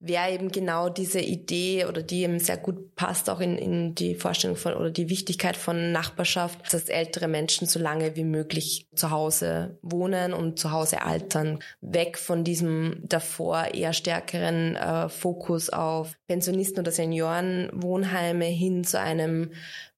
wäre 0.00 0.32
eben 0.32 0.52
genau 0.52 0.88
diese 0.88 1.20
Idee 1.20 1.86
oder 1.86 2.02
die 2.02 2.22
eben 2.22 2.38
sehr 2.38 2.56
gut 2.56 2.94
passt 2.94 3.28
auch 3.28 3.40
in, 3.40 3.58
in 3.58 3.94
die 3.94 4.14
Vorstellung 4.14 4.56
von 4.56 4.74
oder 4.74 4.90
die 4.90 5.08
Wichtigkeit 5.08 5.56
von 5.56 5.90
Nachbarschaft, 5.90 6.72
dass 6.72 6.88
ältere 6.88 7.26
Menschen 7.26 7.66
so 7.66 7.80
lange 7.80 8.14
wie 8.14 8.24
möglich 8.24 8.86
zu 8.94 9.10
Hause 9.10 9.78
wohnen 9.82 10.32
und 10.32 10.58
zu 10.58 10.70
Hause 10.70 11.02
altern. 11.02 11.58
Weg 11.80 12.16
von 12.16 12.44
diesem 12.44 13.00
davor 13.02 13.74
eher 13.74 13.92
stärkeren 13.92 14.76
äh, 14.76 15.08
Fokus 15.08 15.68
auf 15.68 16.16
Pensionisten 16.28 16.80
oder 16.80 16.92
Seniorenwohnheime 16.92 18.44
hin 18.44 18.84
zu 18.84 19.00
einem 19.00 19.50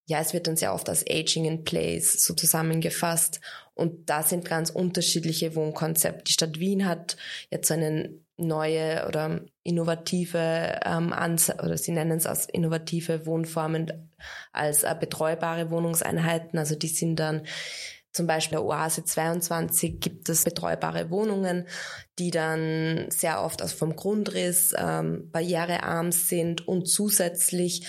ja, 0.07 0.19
es 0.19 0.33
wird 0.33 0.49
dann 0.49 0.57
sehr 0.57 0.75
oft 0.75 0.89
als 0.89 1.05
Aging 1.09 1.45
in 1.45 1.63
Place 1.63 2.25
so 2.25 2.35
zusammengefasst. 2.35 3.41
Und 3.75 4.11
da 4.11 4.25
sind 4.25 4.45
ganz 4.45 4.71
unterschiedliche 4.71 5.55
Wohnkonzepte. 5.55 6.25
Die 6.25 6.33
Stadt 6.33 6.59
Wien 6.59 6.85
hat 6.85 7.17
jetzt 7.49 7.71
eine 7.71 8.11
neue 8.40 9.07
oder 9.07 9.40
innovative 9.62 10.81
ähm, 10.85 11.12
Ans 11.12 11.50
oder 11.50 11.76
sie 11.76 11.92
nennen 11.92 12.18
es 12.18 12.26
als 12.26 12.46
innovative 12.46 13.26
Wohnformen 13.26 14.11
als 14.53 14.83
äh, 14.83 14.94
betreubare 14.98 15.70
Wohnungseinheiten. 15.70 16.59
Also 16.59 16.74
die 16.74 16.88
sind 16.88 17.16
dann 17.16 17.42
zum 18.12 18.26
Beispiel 18.26 18.57
der 18.59 18.64
Oase 18.64 19.05
22 19.05 20.00
gibt 20.00 20.29
es 20.29 20.44
betreubare 20.44 21.11
Wohnungen, 21.11 21.68
die 22.18 22.33
dann 22.33 23.07
sehr 23.11 23.42
oft 23.42 23.62
also 23.62 23.76
vom 23.76 23.94
Grundriss 23.94 24.74
ähm, 24.76 25.31
barrierearm 25.31 26.11
sind 26.11 26.66
und 26.66 26.88
zusätzlich 26.88 27.87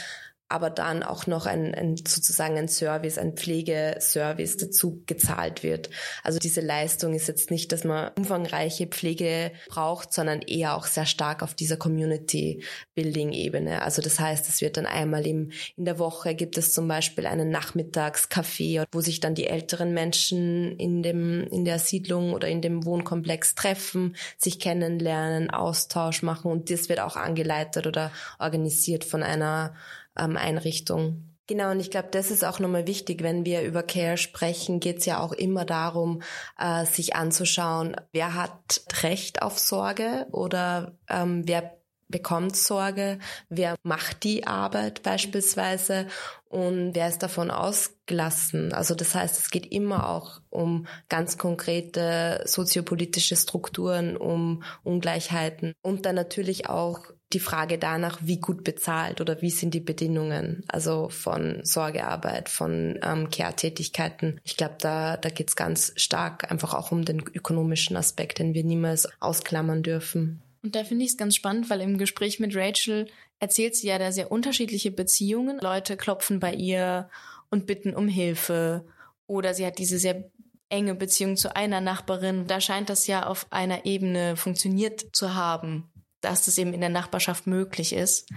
aber 0.51 0.69
dann 0.69 1.03
auch 1.03 1.27
noch 1.27 1.45
ein, 1.45 1.73
ein 1.73 1.97
sozusagen 1.97 2.57
ein 2.57 2.67
Service, 2.67 3.17
ein 3.17 3.33
Pflegeservice 3.33 4.57
dazu 4.57 5.03
gezahlt 5.05 5.63
wird. 5.63 5.89
Also 6.23 6.39
diese 6.39 6.61
Leistung 6.61 7.13
ist 7.13 7.27
jetzt 7.27 7.51
nicht, 7.51 7.71
dass 7.71 7.83
man 7.83 8.11
umfangreiche 8.17 8.87
Pflege 8.87 9.51
braucht, 9.69 10.13
sondern 10.13 10.41
eher 10.41 10.75
auch 10.75 10.85
sehr 10.85 11.05
stark 11.05 11.43
auf 11.43 11.53
dieser 11.53 11.77
Community-Building-Ebene. 11.77 13.81
Also 13.81 14.01
das 14.01 14.19
heißt, 14.19 14.47
es 14.49 14.61
wird 14.61 14.77
dann 14.77 14.85
einmal 14.85 15.25
im, 15.25 15.51
in 15.75 15.85
der 15.85 15.99
Woche 15.99 16.35
gibt 16.35 16.57
es 16.57 16.73
zum 16.73 16.87
Beispiel 16.87 17.25
einen 17.25 17.49
Nachmittagscafé, 17.49 18.83
wo 18.91 19.01
sich 19.01 19.19
dann 19.19 19.35
die 19.35 19.47
älteren 19.47 19.93
Menschen 19.93 20.77
in 20.77 21.03
dem, 21.03 21.47
in 21.47 21.65
der 21.65 21.79
Siedlung 21.79 22.33
oder 22.33 22.47
in 22.47 22.61
dem 22.61 22.85
Wohnkomplex 22.85 23.55
treffen, 23.55 24.15
sich 24.37 24.59
kennenlernen, 24.59 25.49
Austausch 25.49 26.23
machen 26.23 26.51
und 26.51 26.69
das 26.69 26.89
wird 26.89 26.99
auch 26.99 27.15
angeleitet 27.15 27.87
oder 27.87 28.11
organisiert 28.39 29.05
von 29.05 29.23
einer 29.23 29.73
ähm, 30.17 30.37
Einrichtung. 30.37 31.31
Genau, 31.47 31.71
und 31.71 31.79
ich 31.79 31.91
glaube, 31.91 32.07
das 32.11 32.31
ist 32.31 32.45
auch 32.45 32.59
nochmal 32.59 32.87
wichtig, 32.87 33.23
wenn 33.23 33.45
wir 33.45 33.63
über 33.63 33.83
Care 33.83 34.17
sprechen, 34.17 34.79
geht 34.79 34.99
es 34.99 35.05
ja 35.05 35.19
auch 35.19 35.33
immer 35.33 35.65
darum, 35.65 36.21
äh, 36.57 36.85
sich 36.85 37.15
anzuschauen, 37.15 37.95
wer 38.13 38.35
hat 38.35 38.83
Recht 39.03 39.41
auf 39.41 39.59
Sorge 39.59 40.27
oder 40.31 40.97
ähm, 41.09 41.43
wer 41.45 41.81
bekommt 42.11 42.55
Sorge, 42.55 43.17
wer 43.49 43.75
macht 43.83 44.23
die 44.23 44.45
Arbeit 44.45 45.01
beispielsweise 45.01 46.07
und 46.47 46.93
wer 46.93 47.07
ist 47.07 47.23
davon 47.23 47.49
ausgelassen. 47.49 48.73
Also 48.73 48.93
das 48.93 49.15
heißt, 49.15 49.39
es 49.39 49.49
geht 49.49 49.65
immer 49.71 50.09
auch 50.09 50.41
um 50.49 50.87
ganz 51.09 51.37
konkrete 51.37 52.43
soziopolitische 52.45 53.35
Strukturen, 53.35 54.15
um 54.17 54.63
Ungleichheiten 54.83 55.73
und 55.81 56.05
dann 56.05 56.15
natürlich 56.15 56.69
auch 56.69 57.11
die 57.33 57.39
Frage 57.39 57.77
danach, 57.77 58.19
wie 58.21 58.39
gut 58.39 58.63
bezahlt 58.63 59.21
oder 59.21 59.41
wie 59.41 59.49
sind 59.49 59.73
die 59.73 59.79
Bedingungen, 59.79 60.63
also 60.67 61.09
von 61.09 61.61
Sorgearbeit, 61.63 62.49
von 62.49 62.99
ähm, 63.03 63.29
Care-Tätigkeiten. 63.29 64.39
Ich 64.43 64.57
glaube, 64.57 64.75
da, 64.79 65.17
da 65.17 65.29
geht 65.29 65.49
es 65.49 65.55
ganz 65.55 65.93
stark 65.95 66.51
einfach 66.51 66.73
auch 66.73 66.91
um 66.91 67.05
den 67.05 67.19
ökonomischen 67.19 67.97
Aspekt, 67.97 68.39
den 68.39 68.53
wir 68.53 68.63
niemals 68.63 69.07
ausklammern 69.19 69.83
dürfen. 69.83 70.41
Und 70.63 70.75
da 70.75 70.83
finde 70.83 71.05
ich 71.05 71.11
es 71.11 71.17
ganz 71.17 71.35
spannend, 71.35 71.69
weil 71.69 71.81
im 71.81 71.97
Gespräch 71.97 72.39
mit 72.39 72.55
Rachel 72.55 73.07
erzählt 73.39 73.75
sie 73.75 73.87
ja 73.87 73.97
da 73.97 74.11
sehr 74.11 74.31
unterschiedliche 74.31 74.91
Beziehungen. 74.91 75.59
Leute 75.59 75.97
klopfen 75.97 76.39
bei 76.39 76.53
ihr 76.53 77.09
und 77.49 77.65
bitten 77.65 77.95
um 77.95 78.07
Hilfe. 78.07 78.85
Oder 79.25 79.53
sie 79.53 79.65
hat 79.65 79.79
diese 79.79 79.97
sehr 79.97 80.29
enge 80.69 80.95
Beziehung 80.95 81.35
zu 81.35 81.55
einer 81.55 81.81
Nachbarin. 81.81 82.47
Da 82.47 82.61
scheint 82.61 82.89
das 82.89 83.07
ja 83.07 83.25
auf 83.25 83.47
einer 83.49 83.85
Ebene 83.85 84.37
funktioniert 84.37 85.05
zu 85.13 85.35
haben, 85.35 85.90
dass 86.21 86.45
das 86.45 86.57
eben 86.57 86.73
in 86.73 86.81
der 86.81 86.89
Nachbarschaft 86.89 87.47
möglich 87.47 87.93
ist. 87.93 88.29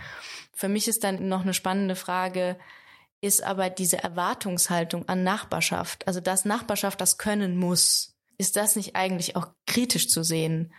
Für 0.53 0.69
mich 0.69 0.89
ist 0.89 1.05
dann 1.05 1.29
noch 1.29 1.43
eine 1.43 1.55
spannende 1.55 1.97
Frage, 1.97 2.59
ist 3.21 3.43
aber 3.43 3.71
diese 3.71 4.03
Erwartungshaltung 4.03 5.09
an 5.09 5.23
Nachbarschaft, 5.23 6.07
also 6.07 6.21
dass 6.21 6.45
Nachbarschaft 6.45 7.01
das 7.01 7.19
können 7.19 7.57
muss, 7.57 8.15
ist 8.37 8.57
das 8.57 8.77
nicht 8.77 8.97
eigentlich 8.97 9.37
auch 9.37 9.49
kritisch 9.67 10.09
zu 10.09 10.23
sehen? 10.23 10.73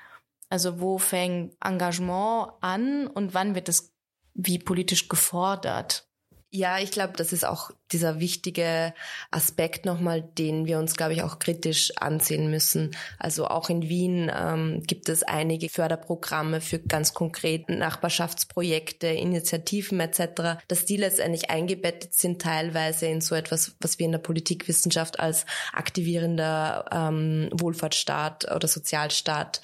Also 0.49 0.79
wo 0.79 0.97
fängt 0.97 1.55
Engagement 1.63 2.51
an 2.61 3.07
und 3.07 3.33
wann 3.33 3.55
wird 3.55 3.69
es 3.69 3.93
wie 4.33 4.59
politisch 4.59 5.07
gefordert? 5.07 6.04
Ja, 6.55 6.79
ich 6.79 6.91
glaube, 6.91 7.11
das 7.17 7.33
ist 7.33 7.43
auch 7.43 7.71
dieser 7.91 8.21
wichtige 8.21 8.93
Aspekt 9.29 9.85
nochmal, 9.85 10.21
den 10.21 10.65
wir 10.65 10.79
uns, 10.79 10.95
glaube 10.95 11.11
ich, 11.11 11.21
auch 11.21 11.37
kritisch 11.37 11.91
ansehen 11.97 12.49
müssen. 12.49 12.95
Also 13.19 13.47
auch 13.47 13.69
in 13.69 13.89
Wien 13.89 14.31
ähm, 14.33 14.81
gibt 14.87 15.09
es 15.09 15.21
einige 15.21 15.67
Förderprogramme 15.67 16.61
für 16.61 16.79
ganz 16.79 17.13
konkrete 17.13 17.75
Nachbarschaftsprojekte, 17.75 19.07
Initiativen 19.07 19.99
etc., 19.99 20.63
dass 20.69 20.85
die 20.85 20.95
letztendlich 20.95 21.49
eingebettet 21.49 22.13
sind 22.13 22.41
teilweise 22.41 23.07
in 23.07 23.19
so 23.19 23.35
etwas, 23.35 23.75
was 23.81 23.99
wir 23.99 24.05
in 24.05 24.13
der 24.13 24.19
Politikwissenschaft 24.19 25.19
als 25.19 25.45
aktivierender 25.73 26.85
ähm, 26.89 27.49
Wohlfahrtsstaat 27.51 28.49
oder 28.49 28.69
Sozialstaat 28.69 29.61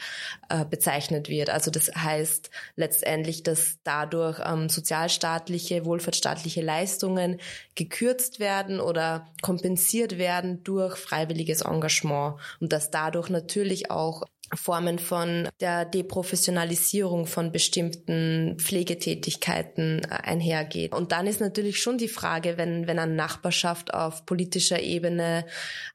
äh, 0.51 0.65
bezeichnet 0.65 1.29
wird. 1.29 1.49
Also 1.49 1.71
das 1.71 1.91
heißt 1.95 2.49
letztendlich, 2.75 3.43
dass 3.43 3.77
dadurch 3.83 4.39
ähm, 4.45 4.67
sozialstaatliche, 4.67 5.85
wohlfahrtsstaatliche 5.85 6.61
Leistungen 6.61 7.39
gekürzt 7.75 8.39
werden 8.39 8.81
oder 8.81 9.27
kompensiert 9.41 10.17
werden 10.17 10.63
durch 10.63 10.97
freiwilliges 10.97 11.61
Engagement 11.61 12.35
und 12.59 12.73
dass 12.73 12.91
dadurch 12.91 13.29
natürlich 13.29 13.91
auch 13.91 14.23
Formen 14.55 14.99
von 14.99 15.47
der 15.59 15.85
Deprofessionalisierung 15.85 17.25
von 17.25 17.51
bestimmten 17.51 18.57
Pflegetätigkeiten 18.59 20.01
äh, 20.03 20.07
einhergeht. 20.23 20.93
Und 20.93 21.11
dann 21.11 21.27
ist 21.27 21.41
natürlich 21.41 21.81
schon 21.81 21.97
die 21.97 22.07
Frage, 22.07 22.57
wenn, 22.57 22.87
wenn 22.87 22.99
an 22.99 23.15
Nachbarschaft 23.15 23.93
auf 23.93 24.25
politischer 24.25 24.81
Ebene 24.81 25.45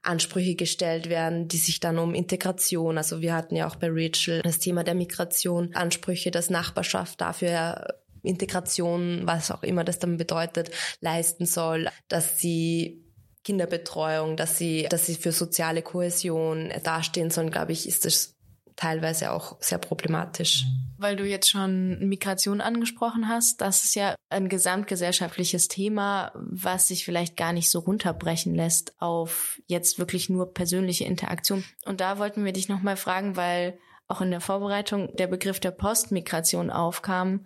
Ansprüche 0.01 0.55
gestellt 0.55 1.09
werden, 1.09 1.47
die 1.47 1.57
sich 1.57 1.79
dann 1.79 1.97
um 1.99 2.13
Integration, 2.13 2.97
also 2.97 3.21
wir 3.21 3.33
hatten 3.35 3.55
ja 3.55 3.67
auch 3.67 3.75
bei 3.75 3.89
Rachel 3.89 4.41
das 4.41 4.59
Thema 4.59 4.83
der 4.83 4.95
Migration, 4.95 5.73
Ansprüche, 5.73 6.31
dass 6.31 6.49
Nachbarschaft 6.49 7.21
dafür 7.21 7.99
Integration, 8.23 9.21
was 9.23 9.51
auch 9.51 9.63
immer 9.63 9.83
das 9.83 9.99
dann 9.99 10.17
bedeutet, 10.17 10.71
leisten 11.01 11.45
soll, 11.45 11.87
dass 12.07 12.39
sie 12.39 13.03
Kinderbetreuung, 13.43 14.35
dass 14.35 14.57
sie, 14.57 14.87
dass 14.89 15.05
sie 15.05 15.15
für 15.15 15.31
soziale 15.31 15.81
Kohäsion 15.81 16.69
dastehen 16.83 17.29
sollen, 17.29 17.49
glaube 17.49 17.71
ich, 17.71 17.87
ist 17.87 18.03
das 18.03 18.36
teilweise 18.77 19.31
auch 19.31 19.57
sehr 19.59 19.79
problematisch. 19.79 20.65
Weil 20.97 21.17
du 21.17 21.25
jetzt 21.25 21.49
schon 21.49 21.99
Migration 22.07 22.61
angesprochen 22.61 23.27
hast, 23.27 23.59
das 23.59 23.83
ist 23.83 23.95
ja 23.95 24.15
ein 24.29 24.47
gesamtgesellschaftliches 24.47 25.67
Thema, 25.67 26.31
was 26.35 26.87
sich 26.87 27.03
vielleicht 27.03 27.35
gar 27.35 27.51
nicht 27.51 27.69
so 27.69 27.79
runterbrechen 27.79 28.55
lässt 28.55 28.93
auf 29.01 29.61
jetzt 29.67 29.99
wirklich 29.99 30.29
nur 30.29 30.53
persönliche 30.53 31.03
Interaktion. 31.03 31.65
Und 31.85 31.99
da 31.99 32.19
wollten 32.19 32.45
wir 32.45 32.53
dich 32.53 32.69
nochmal 32.69 32.97
fragen, 32.97 33.35
weil 33.35 33.77
auch 34.07 34.21
in 34.21 34.31
der 34.31 34.41
Vorbereitung 34.41 35.13
der 35.17 35.27
Begriff 35.27 35.59
der 35.59 35.71
Postmigration 35.71 36.69
aufkam 36.69 37.45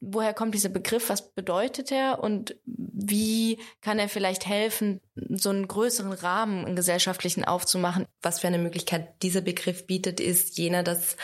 woher 0.00 0.34
kommt 0.34 0.54
dieser 0.54 0.68
Begriff, 0.68 1.08
was 1.08 1.30
bedeutet 1.32 1.90
er 1.92 2.22
und 2.22 2.56
wie 2.64 3.58
kann 3.80 3.98
er 3.98 4.08
vielleicht 4.08 4.46
helfen, 4.46 5.00
so 5.30 5.50
einen 5.50 5.68
größeren 5.68 6.12
Rahmen, 6.12 6.64
einen 6.64 6.76
gesellschaftlichen 6.76 7.44
aufzumachen? 7.44 8.06
Was 8.22 8.40
für 8.40 8.46
eine 8.46 8.58
Möglichkeit 8.58 9.22
dieser 9.22 9.40
Begriff 9.40 9.86
bietet, 9.86 10.20
ist 10.20 10.58
jener, 10.58 10.82
dass 10.82 11.16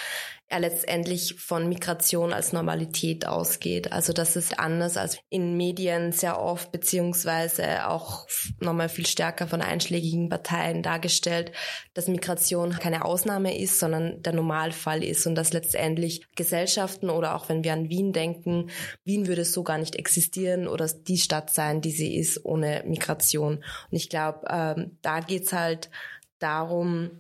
er 0.49 0.61
letztendlich 0.61 1.35
von 1.35 1.69
Migration 1.69 2.33
als 2.33 2.53
Normalität 2.53 3.27
ausgeht. 3.27 3.93
Also 3.93 4.13
das 4.13 4.37
ist 4.37 4.59
anders 4.59 4.97
als 4.97 5.19
in 5.31 5.57
Medien 5.57 6.13
sehr 6.13 6.41
oft, 6.41 6.71
beziehungsweise 6.71 7.89
auch 7.89 8.27
nochmal 8.61 8.91
viel 8.91 9.07
stärker 9.07 9.49
von 9.49 9.63
einschlägigen 9.63 10.29
Parteien 10.29 10.83
dargestellt, 10.83 11.51
dass 11.95 12.09
Migration 12.09 12.73
keine 12.73 13.05
Ausnahme 13.07 13.59
ist, 13.59 13.81
sondern 13.81 14.23
der 14.23 14.35
Normalfall 14.35 15.03
ist 15.03 15.27
und 15.27 15.35
dass 15.35 15.55
letztendlich 15.55 16.27
Gesellschaften 16.37 17.09
oder 17.09 17.35
auch 17.35 17.49
wenn 17.49 17.65
wir 17.65 17.73
an 17.73 17.89
Wien 17.89 18.13
denken, 18.13 18.71
Wien 19.03 19.27
würde 19.27 19.47
so 19.47 19.63
gar 19.63 19.79
nicht 19.79 19.97
existieren 19.97 20.69
oder 20.69 20.87
die 20.87 21.19
Stadt 21.19 21.51
sein, 21.51 21.81
die 21.81 21.91
sie 21.91 22.17
ist 22.17 22.45
ohne 22.45 22.85
Migration. 22.87 23.65
Und 23.91 23.97
ich 23.97 24.09
glaube, 24.09 24.47
ähm, 24.49 24.99
da 25.03 25.21
geht's 25.21 25.53
halt 25.53 25.91
darum, 26.39 27.11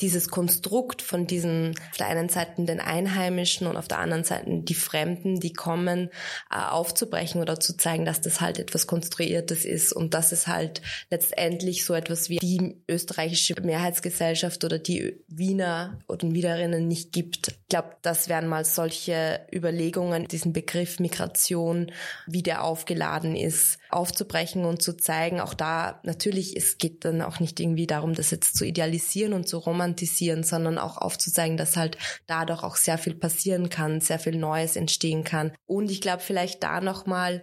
dieses 0.00 0.28
Konstrukt 0.28 1.00
von 1.00 1.26
diesen 1.26 1.74
auf 1.90 1.96
der 1.96 2.08
einen 2.08 2.28
Seite 2.28 2.62
den 2.64 2.80
Einheimischen 2.80 3.66
und 3.66 3.76
auf 3.76 3.88
der 3.88 3.98
anderen 3.98 4.24
Seite 4.24 4.44
die 4.62 4.74
Fremden, 4.74 5.40
die 5.40 5.54
kommen, 5.54 6.10
äh, 6.50 6.58
aufzubrechen 6.58 7.40
oder 7.40 7.58
zu 7.60 7.76
zeigen, 7.76 8.04
dass 8.04 8.20
das 8.20 8.40
halt 8.40 8.58
etwas 8.58 8.86
Konstruiertes 8.86 9.64
ist 9.64 9.92
und 9.92 10.12
dass 10.12 10.32
es 10.32 10.46
halt 10.46 10.82
letztendlich 11.10 11.84
so 11.84 11.94
etwas 11.94 12.28
wie 12.28 12.36
die 12.36 12.82
österreichische 12.88 13.54
Mehrheitsgesellschaft 13.60 14.64
oder 14.64 14.78
die 14.78 15.24
Wiener 15.28 15.98
oder 16.08 16.30
Wienerinnen 16.30 16.86
nicht 16.86 17.12
gibt. 17.12 17.54
Ich 17.66 17.70
glaube, 17.70 17.96
das 18.02 18.28
wären 18.28 18.46
mal 18.46 18.64
solche 18.64 19.44
Überlegungen, 19.52 20.28
diesen 20.28 20.52
Begriff 20.52 21.00
Migration, 21.00 21.90
wie 22.28 22.44
der 22.44 22.62
aufgeladen 22.62 23.34
ist, 23.34 23.80
aufzubrechen 23.90 24.64
und 24.64 24.82
zu 24.82 24.96
zeigen, 24.96 25.40
auch 25.40 25.52
da 25.52 25.98
natürlich, 26.04 26.56
es 26.56 26.78
geht 26.78 27.04
dann 27.04 27.22
auch 27.22 27.40
nicht 27.40 27.58
irgendwie 27.58 27.88
darum, 27.88 28.14
das 28.14 28.30
jetzt 28.30 28.56
zu 28.56 28.64
idealisieren 28.64 29.32
und 29.32 29.48
zu 29.48 29.58
romantisieren, 29.58 30.44
sondern 30.44 30.78
auch 30.78 30.96
aufzuzeigen, 30.96 31.56
dass 31.56 31.76
halt 31.76 31.98
dadurch 32.28 32.62
auch 32.62 32.76
sehr 32.76 32.98
viel 32.98 33.16
passieren 33.16 33.68
kann, 33.68 34.00
sehr 34.00 34.20
viel 34.20 34.36
Neues 34.36 34.76
entstehen 34.76 35.24
kann. 35.24 35.50
Und 35.66 35.90
ich 35.90 36.00
glaube 36.00 36.22
vielleicht 36.22 36.62
da 36.62 36.80
nochmal, 36.80 37.42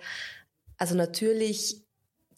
also 0.77 0.95
natürlich 0.95 1.82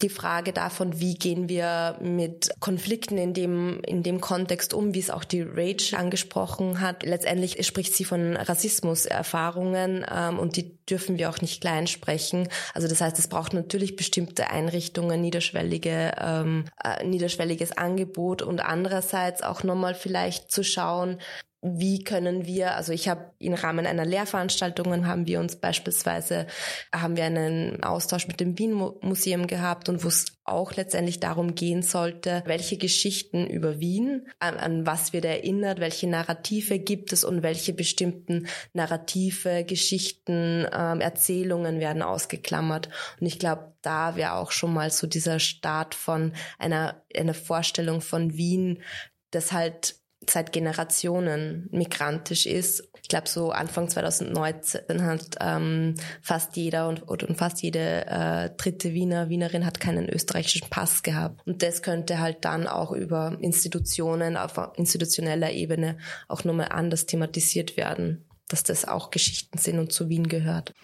die 0.01 0.09
Frage 0.09 0.53
davon, 0.53 0.99
wie 0.99 1.15
gehen 1.15 1.49
wir 1.49 1.97
mit 2.01 2.49
Konflikten 2.59 3.17
in 3.17 3.33
dem, 3.33 3.81
in 3.85 4.03
dem 4.03 4.21
Kontext 4.21 4.73
um, 4.73 4.93
wie 4.93 4.99
es 4.99 5.09
auch 5.09 5.23
die 5.23 5.41
Rage 5.41 5.95
angesprochen 5.97 6.81
hat. 6.81 7.03
Letztendlich 7.03 7.65
spricht 7.65 7.95
sie 7.95 8.05
von 8.05 8.35
Rassismuserfahrungen 8.35 10.05
ähm, 10.11 10.39
und 10.39 10.57
die 10.57 10.77
dürfen 10.85 11.17
wir 11.17 11.29
auch 11.29 11.41
nicht 11.41 11.61
klein 11.61 11.87
sprechen. 11.87 12.49
Also 12.73 12.87
das 12.87 13.01
heißt, 13.01 13.17
es 13.19 13.27
braucht 13.27 13.53
natürlich 13.53 13.95
bestimmte 13.95 14.49
Einrichtungen, 14.49 15.21
niederschwellige, 15.21 16.13
ähm, 16.19 16.65
äh, 16.83 17.05
niederschwelliges 17.05 17.71
Angebot 17.77 18.41
und 18.41 18.59
andererseits 18.59 19.41
auch 19.41 19.63
nochmal 19.63 19.95
vielleicht 19.95 20.51
zu 20.51 20.63
schauen, 20.63 21.19
wie 21.61 22.03
können 22.03 22.45
wir, 22.45 22.75
also 22.75 22.93
ich 22.93 23.07
habe 23.07 23.31
im 23.39 23.55
Rahmen 23.55 23.87
einer 23.87 24.05
Lehrveranstaltung 24.05 25.07
haben 25.07 25.25
wir 25.25 25.39
uns 25.39 25.55
beispielsweise, 25.55 26.45
haben 26.93 27.17
wir 27.17 27.25
einen 27.25 27.83
Austausch 27.83 28.27
mit 28.27 28.39
dem 28.39 28.57
Wien 28.59 28.73
Museum 29.01 29.47
gehabt 29.47 29.89
und 29.89 30.03
wo 30.03 30.07
es 30.07 30.25
auch 30.43 30.75
letztendlich 30.75 31.19
darum 31.19 31.55
gehen 31.55 31.81
sollte, 31.81 32.43
welche 32.45 32.77
Geschichten 32.77 33.47
über 33.47 33.79
Wien, 33.79 34.27
an, 34.37 34.57
an 34.57 34.85
was 34.85 35.11
wird 35.11 35.25
erinnert, 35.25 35.79
welche 35.79 36.07
Narrative 36.07 36.77
gibt 36.77 37.11
es 37.13 37.23
und 37.23 37.41
welche 37.41 37.73
bestimmten 37.73 38.47
Narrative, 38.73 39.63
Geschichten, 39.63 40.67
ähm, 40.71 41.01
Erzählungen 41.01 41.79
werden 41.79 42.03
ausgeklammert. 42.03 42.89
Und 43.19 43.25
ich 43.25 43.39
glaube, 43.39 43.73
da 43.81 44.15
wäre 44.15 44.33
auch 44.33 44.51
schon 44.51 44.73
mal 44.73 44.91
so 44.91 45.07
dieser 45.07 45.39
Start 45.39 45.95
von 45.95 46.33
einer, 46.59 47.01
einer 47.15 47.33
Vorstellung 47.33 48.01
von 48.01 48.37
Wien, 48.37 48.83
das 49.31 49.51
halt 49.51 49.95
seit 50.29 50.51
Generationen 50.51 51.67
migrantisch 51.71 52.45
ist. 52.45 52.87
Ich 53.01 53.09
glaube, 53.09 53.29
so 53.29 53.51
Anfang 53.51 53.87
2019 53.87 55.05
hat 55.05 55.35
ähm, 55.39 55.95
fast 56.21 56.55
jeder 56.55 56.87
und, 56.87 57.03
und 57.03 57.37
fast 57.37 57.61
jede 57.61 58.05
äh, 58.07 58.49
dritte 58.57 58.93
Wiener, 58.93 59.29
Wienerin 59.29 59.65
hat 59.65 59.79
keinen 59.79 60.09
österreichischen 60.09 60.69
Pass 60.69 61.03
gehabt. 61.03 61.45
Und 61.45 61.61
das 61.61 61.81
könnte 61.81 62.19
halt 62.19 62.45
dann 62.45 62.67
auch 62.67 62.91
über 62.91 63.37
Institutionen 63.41 64.37
auf 64.37 64.59
institutioneller 64.75 65.51
Ebene 65.51 65.97
auch 66.27 66.43
nochmal 66.43 66.69
anders 66.71 67.05
thematisiert 67.05 67.77
werden. 67.77 68.25
dass 68.47 68.61
das 68.61 68.85
auch 68.85 69.09
Geschichten 69.09 69.57
sind 69.57 69.79
und 69.79 69.91
zu 69.91 70.07
Wien 70.07 70.27
gehört. 70.27 70.71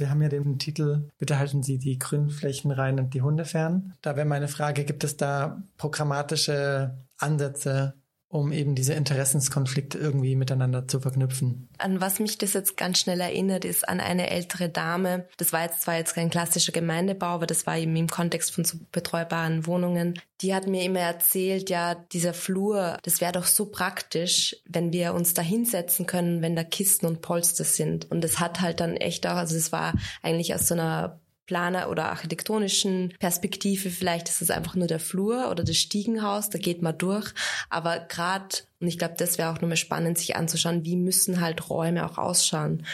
Wir 0.00 0.08
haben 0.08 0.22
ja 0.22 0.30
den 0.30 0.58
Titel 0.58 1.10
Bitte 1.18 1.38
halten 1.38 1.62
Sie 1.62 1.78
die 1.78 1.98
Grünflächen 1.98 2.70
rein 2.70 2.98
und 2.98 3.12
die 3.12 3.20
Hunde 3.20 3.44
fern. 3.44 3.92
Da 4.00 4.16
wäre 4.16 4.26
meine 4.26 4.48
Frage, 4.48 4.84
gibt 4.84 5.04
es 5.04 5.18
da 5.18 5.62
programmatische 5.76 6.96
Ansätze, 7.18 7.99
um 8.30 8.52
eben 8.52 8.76
diese 8.76 8.94
Interessenskonflikte 8.94 9.98
irgendwie 9.98 10.36
miteinander 10.36 10.86
zu 10.86 11.00
verknüpfen. 11.00 11.68
An 11.78 12.00
was 12.00 12.20
mich 12.20 12.38
das 12.38 12.52
jetzt 12.52 12.76
ganz 12.76 13.00
schnell 13.00 13.20
erinnert, 13.20 13.64
ist 13.64 13.88
an 13.88 13.98
eine 13.98 14.30
ältere 14.30 14.68
Dame. 14.68 15.26
Das 15.36 15.52
war 15.52 15.64
jetzt 15.64 15.82
zwar 15.82 15.96
jetzt 15.96 16.14
kein 16.14 16.30
klassischer 16.30 16.70
Gemeindebau, 16.70 17.26
aber 17.26 17.46
das 17.46 17.66
war 17.66 17.76
eben 17.76 17.96
im 17.96 18.06
Kontext 18.06 18.54
von 18.54 18.64
so 18.64 18.78
betreubaren 18.92 19.66
Wohnungen. 19.66 20.14
Die 20.42 20.54
hat 20.54 20.68
mir 20.68 20.84
immer 20.84 21.00
erzählt, 21.00 21.70
ja, 21.70 21.96
dieser 21.96 22.32
Flur, 22.32 22.98
das 23.02 23.20
wäre 23.20 23.32
doch 23.32 23.46
so 23.46 23.66
praktisch, 23.66 24.56
wenn 24.64 24.92
wir 24.92 25.12
uns 25.14 25.34
da 25.34 25.42
hinsetzen 25.42 26.06
können, 26.06 26.40
wenn 26.40 26.54
da 26.54 26.62
Kisten 26.62 27.06
und 27.06 27.22
Polster 27.22 27.64
sind. 27.64 28.08
Und 28.12 28.24
es 28.24 28.38
hat 28.38 28.60
halt 28.60 28.78
dann 28.78 28.96
echt 28.96 29.26
auch, 29.26 29.36
also 29.36 29.56
es 29.56 29.72
war 29.72 29.92
eigentlich 30.22 30.54
aus 30.54 30.68
so 30.68 30.74
einer 30.74 31.18
Planer 31.50 31.90
oder 31.90 32.10
architektonischen 32.10 33.12
Perspektive, 33.18 33.90
vielleicht 33.90 34.28
ist 34.28 34.40
es 34.40 34.52
einfach 34.52 34.76
nur 34.76 34.86
der 34.86 35.00
Flur 35.00 35.50
oder 35.50 35.64
das 35.64 35.78
Stiegenhaus, 35.78 36.48
da 36.48 36.60
geht 36.60 36.80
man 36.80 36.96
durch. 36.96 37.34
Aber 37.70 37.98
gerade, 37.98 38.58
und 38.78 38.86
ich 38.86 38.98
glaube, 38.98 39.14
das 39.18 39.36
wäre 39.36 39.50
auch 39.50 39.60
nochmal 39.60 39.76
spannend, 39.76 40.16
sich 40.16 40.36
anzuschauen, 40.36 40.84
wie 40.84 40.94
müssen 40.94 41.40
halt 41.40 41.68
Räume 41.68 42.08
auch 42.08 42.18
ausschauen 42.18 42.86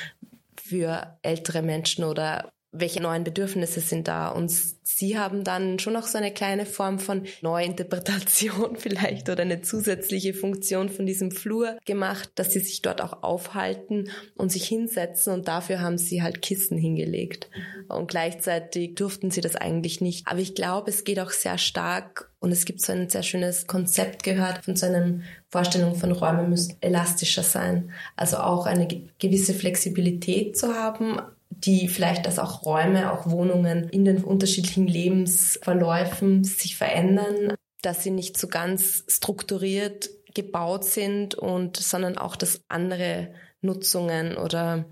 für 0.56 1.18
ältere 1.20 1.60
Menschen 1.60 2.04
oder 2.04 2.48
welche 2.78 3.00
neuen 3.00 3.24
Bedürfnisse 3.24 3.80
sind 3.80 4.08
da. 4.08 4.28
Und 4.28 4.52
sie 4.82 5.18
haben 5.18 5.44
dann 5.44 5.78
schon 5.78 5.92
noch 5.92 6.06
so 6.06 6.18
eine 6.18 6.32
kleine 6.32 6.66
Form 6.66 6.98
von 6.98 7.24
Neuinterpretation 7.42 8.76
vielleicht 8.78 9.28
oder 9.28 9.42
eine 9.42 9.62
zusätzliche 9.62 10.34
Funktion 10.34 10.88
von 10.88 11.06
diesem 11.06 11.30
Flur 11.30 11.76
gemacht, 11.84 12.30
dass 12.34 12.52
sie 12.52 12.60
sich 12.60 12.82
dort 12.82 13.00
auch 13.00 13.22
aufhalten 13.22 14.10
und 14.36 14.52
sich 14.52 14.66
hinsetzen. 14.66 15.32
Und 15.32 15.48
dafür 15.48 15.80
haben 15.80 15.98
sie 15.98 16.22
halt 16.22 16.42
Kissen 16.42 16.78
hingelegt. 16.78 17.50
Und 17.88 18.08
gleichzeitig 18.08 18.94
durften 18.94 19.30
sie 19.30 19.40
das 19.40 19.56
eigentlich 19.56 20.00
nicht. 20.00 20.26
Aber 20.26 20.40
ich 20.40 20.54
glaube, 20.54 20.90
es 20.90 21.04
geht 21.04 21.20
auch 21.20 21.30
sehr 21.30 21.58
stark 21.58 22.30
und 22.38 22.52
es 22.52 22.64
gibt 22.64 22.80
so 22.80 22.92
ein 22.92 23.08
sehr 23.08 23.22
schönes 23.22 23.66
Konzept 23.66 24.22
gehört 24.22 24.64
von 24.64 24.76
so 24.76 24.86
einer 24.86 25.20
Vorstellung 25.48 25.94
von 25.94 26.12
Räumen 26.12 26.50
müssen 26.50 26.76
elastischer 26.80 27.42
sein. 27.42 27.90
Also 28.14 28.36
auch 28.38 28.66
eine 28.66 28.86
gewisse 29.18 29.54
Flexibilität 29.54 30.56
zu 30.56 30.74
haben, 30.74 31.20
die 31.50 31.88
vielleicht, 31.88 32.26
dass 32.26 32.38
auch 32.38 32.64
Räume, 32.64 33.12
auch 33.12 33.30
Wohnungen 33.30 33.88
in 33.88 34.04
den 34.04 34.22
unterschiedlichen 34.22 34.86
Lebensverläufen 34.86 36.44
sich 36.44 36.76
verändern, 36.76 37.54
dass 37.82 38.02
sie 38.02 38.10
nicht 38.10 38.36
so 38.36 38.48
ganz 38.48 39.04
strukturiert 39.08 40.10
gebaut 40.34 40.84
sind 40.84 41.34
und, 41.34 41.76
sondern 41.76 42.18
auch, 42.18 42.36
dass 42.36 42.60
andere 42.68 43.28
Nutzungen 43.62 44.36
oder 44.36 44.84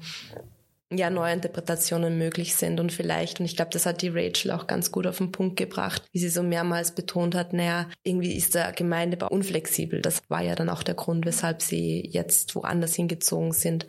ja, 0.93 1.11
Neuinterpretationen 1.11 2.19
möglich 2.19 2.55
sind 2.55 2.79
und 2.79 2.93
vielleicht, 2.93 3.41
und 3.41 3.47
ich 3.47 3.57
glaube, 3.57 3.71
das 3.73 3.87
hat 3.87 4.03
die 4.03 4.11
Rachel 4.11 4.51
auch 4.53 4.67
ganz 4.67 4.93
gut 4.93 5.07
auf 5.07 5.19
den 5.19 5.33
Punkt 5.33 5.57
gebracht, 5.57 6.03
wie 6.13 6.19
sie 6.19 6.29
so 6.29 6.43
mehrmals 6.43 6.95
betont 6.95 7.35
hat, 7.35 7.53
naja, 7.53 7.89
irgendwie 8.05 8.35
ist 8.35 8.55
der 8.55 8.73
Gemeindebau 8.73 9.29
unflexibel. 9.29 10.01
Das 10.03 10.23
war 10.29 10.43
ja 10.43 10.55
dann 10.55 10.71
auch 10.71 10.83
der 10.83 10.95
Grund, 10.95 11.27
weshalb 11.27 11.63
sie 11.63 12.09
jetzt 12.09 12.55
woanders 12.55 12.95
hingezogen 12.95 13.53
sind 13.53 13.87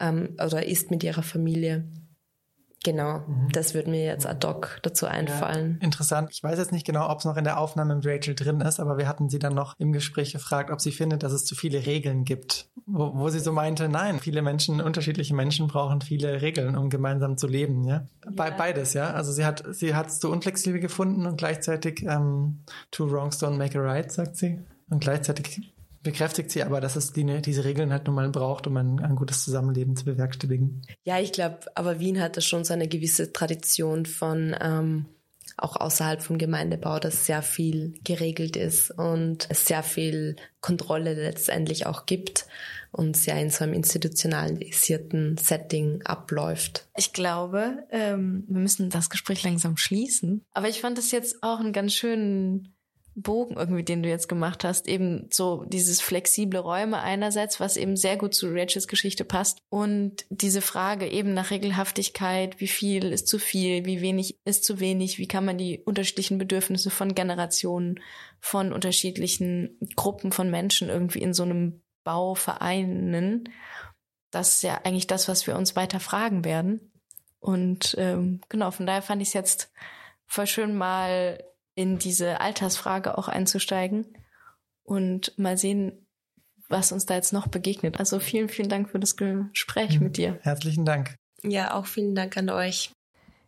ähm, 0.00 0.36
oder 0.44 0.66
ist 0.66 0.90
mit 0.90 1.02
ihrer 1.02 1.22
Familie. 1.22 1.88
Genau, 2.84 3.24
mhm. 3.26 3.48
das 3.50 3.74
würde 3.74 3.90
mir 3.90 4.04
jetzt 4.04 4.26
ad 4.26 4.46
hoc 4.46 4.78
dazu 4.82 5.06
einfallen. 5.06 5.78
Ja, 5.80 5.84
interessant. 5.84 6.30
Ich 6.32 6.42
weiß 6.42 6.58
jetzt 6.58 6.70
nicht 6.70 6.86
genau, 6.86 7.10
ob 7.10 7.18
es 7.18 7.24
noch 7.24 7.36
in 7.36 7.42
der 7.42 7.58
Aufnahme 7.58 7.96
mit 7.96 8.06
Rachel 8.06 8.36
drin 8.36 8.60
ist, 8.60 8.78
aber 8.78 8.98
wir 8.98 9.08
hatten 9.08 9.28
sie 9.28 9.40
dann 9.40 9.54
noch 9.54 9.74
im 9.78 9.92
Gespräch 9.92 10.32
gefragt, 10.32 10.70
ob 10.70 10.80
sie 10.80 10.92
findet, 10.92 11.24
dass 11.24 11.32
es 11.32 11.44
zu 11.44 11.56
viele 11.56 11.86
Regeln 11.86 12.24
gibt. 12.24 12.70
Wo, 12.86 13.12
wo 13.14 13.28
sie 13.30 13.40
so 13.40 13.52
meinte, 13.52 13.88
nein, 13.88 14.20
viele 14.20 14.42
Menschen, 14.42 14.80
unterschiedliche 14.80 15.34
Menschen 15.34 15.66
brauchen 15.66 16.00
viele 16.02 16.40
Regeln, 16.40 16.76
um 16.76 16.88
gemeinsam 16.88 17.36
zu 17.36 17.48
leben. 17.48 17.82
Ja, 17.84 18.06
ja. 18.24 18.30
beides. 18.30 18.92
Ja, 18.92 19.10
also 19.10 19.32
sie 19.32 19.44
hat 19.44 19.64
sie 19.72 19.94
hat 19.96 20.06
es 20.06 20.20
zu 20.20 20.30
unflexibel 20.30 20.80
gefunden 20.80 21.26
und 21.26 21.36
gleichzeitig 21.36 22.04
ähm, 22.04 22.60
two 22.92 23.10
wrongs 23.10 23.42
don't 23.42 23.56
make 23.56 23.76
a 23.76 23.82
right, 23.82 24.10
sagt 24.10 24.36
sie. 24.36 24.60
Und 24.88 25.00
gleichzeitig 25.00 25.72
bekräftigt 26.08 26.50
sie 26.50 26.62
aber, 26.62 26.80
dass 26.80 26.96
es 26.96 27.12
die, 27.12 27.42
diese 27.42 27.64
Regeln 27.64 27.92
halt 27.92 28.06
nun 28.06 28.16
mal 28.16 28.30
braucht, 28.30 28.66
um 28.66 28.78
ein, 28.78 28.98
ein 29.00 29.14
gutes 29.14 29.44
Zusammenleben 29.44 29.94
zu 29.94 30.06
bewerkstelligen. 30.06 30.80
Ja, 31.04 31.20
ich 31.20 31.32
glaube, 31.32 31.58
aber 31.74 32.00
Wien 32.00 32.18
hat 32.18 32.38
da 32.38 32.40
schon 32.40 32.64
so 32.64 32.72
eine 32.72 32.88
gewisse 32.88 33.30
Tradition 33.34 34.06
von 34.06 34.56
ähm, 34.58 35.04
auch 35.58 35.76
außerhalb 35.76 36.22
vom 36.22 36.38
Gemeindebau, 36.38 36.98
dass 36.98 37.26
sehr 37.26 37.42
viel 37.42 37.92
geregelt 38.04 38.56
ist 38.56 38.90
und 38.90 39.46
es 39.50 39.66
sehr 39.66 39.82
viel 39.82 40.36
Kontrolle 40.62 41.12
letztendlich 41.12 41.84
auch 41.84 42.06
gibt 42.06 42.46
und 42.90 43.14
sehr 43.14 43.38
in 43.38 43.50
so 43.50 43.64
einem 43.64 43.74
institutionalisierten 43.74 45.36
Setting 45.36 46.00
abläuft. 46.06 46.88
Ich 46.96 47.12
glaube, 47.12 47.84
ähm, 47.90 48.44
wir 48.48 48.60
müssen 48.60 48.88
das 48.88 49.10
Gespräch 49.10 49.42
langsam 49.42 49.76
schließen. 49.76 50.42
Aber 50.52 50.70
ich 50.70 50.80
fand 50.80 50.96
es 50.96 51.10
jetzt 51.10 51.42
auch 51.42 51.60
einen 51.60 51.74
ganz 51.74 51.92
schönen 51.92 52.77
Bogen 53.22 53.56
irgendwie, 53.56 53.82
den 53.82 54.02
du 54.02 54.08
jetzt 54.08 54.28
gemacht 54.28 54.64
hast, 54.64 54.86
eben 54.86 55.28
so 55.30 55.64
dieses 55.66 56.00
flexible 56.00 56.60
Räume 56.60 57.00
einerseits, 57.00 57.58
was 57.58 57.76
eben 57.76 57.96
sehr 57.96 58.16
gut 58.16 58.34
zu 58.34 58.48
Rachels 58.50 58.86
Geschichte 58.86 59.24
passt 59.24 59.58
und 59.70 60.24
diese 60.30 60.60
Frage 60.60 61.08
eben 61.08 61.34
nach 61.34 61.50
Regelhaftigkeit, 61.50 62.60
wie 62.60 62.68
viel 62.68 63.06
ist 63.06 63.26
zu 63.26 63.38
viel, 63.38 63.84
wie 63.84 64.00
wenig 64.00 64.38
ist 64.44 64.64
zu 64.64 64.78
wenig, 64.80 65.18
wie 65.18 65.28
kann 65.28 65.44
man 65.44 65.58
die 65.58 65.80
unterschiedlichen 65.80 66.38
Bedürfnisse 66.38 66.90
von 66.90 67.14
Generationen, 67.14 68.00
von 68.40 68.72
unterschiedlichen 68.72 69.78
Gruppen 69.96 70.30
von 70.30 70.50
Menschen 70.50 70.88
irgendwie 70.88 71.20
in 71.20 71.34
so 71.34 71.42
einem 71.42 71.82
Bau 72.04 72.34
vereinen. 72.34 73.48
Das 74.30 74.56
ist 74.56 74.62
ja 74.62 74.80
eigentlich 74.84 75.06
das, 75.08 75.28
was 75.28 75.46
wir 75.46 75.56
uns 75.56 75.74
weiter 75.76 75.98
fragen 76.00 76.44
werden. 76.44 76.92
Und 77.40 77.94
ähm, 77.98 78.40
genau, 78.48 78.70
von 78.70 78.86
daher 78.86 79.02
fand 79.02 79.22
ich 79.22 79.28
es 79.28 79.34
jetzt 79.34 79.72
voll 80.26 80.46
schön 80.46 80.76
mal 80.76 81.42
in 81.78 81.96
diese 81.96 82.40
Altersfrage 82.40 83.16
auch 83.16 83.28
einzusteigen 83.28 84.04
und 84.82 85.32
mal 85.38 85.56
sehen, 85.56 86.08
was 86.68 86.90
uns 86.90 87.06
da 87.06 87.14
jetzt 87.14 87.32
noch 87.32 87.46
begegnet. 87.46 88.00
Also 88.00 88.18
vielen, 88.18 88.48
vielen 88.48 88.68
Dank 88.68 88.90
für 88.90 88.98
das 88.98 89.16
Gespräch 89.16 89.98
mhm. 89.98 90.06
mit 90.06 90.16
dir. 90.16 90.40
Herzlichen 90.42 90.84
Dank. 90.84 91.14
Ja, 91.44 91.74
auch 91.74 91.86
vielen 91.86 92.16
Dank 92.16 92.36
an 92.36 92.50
euch. 92.50 92.90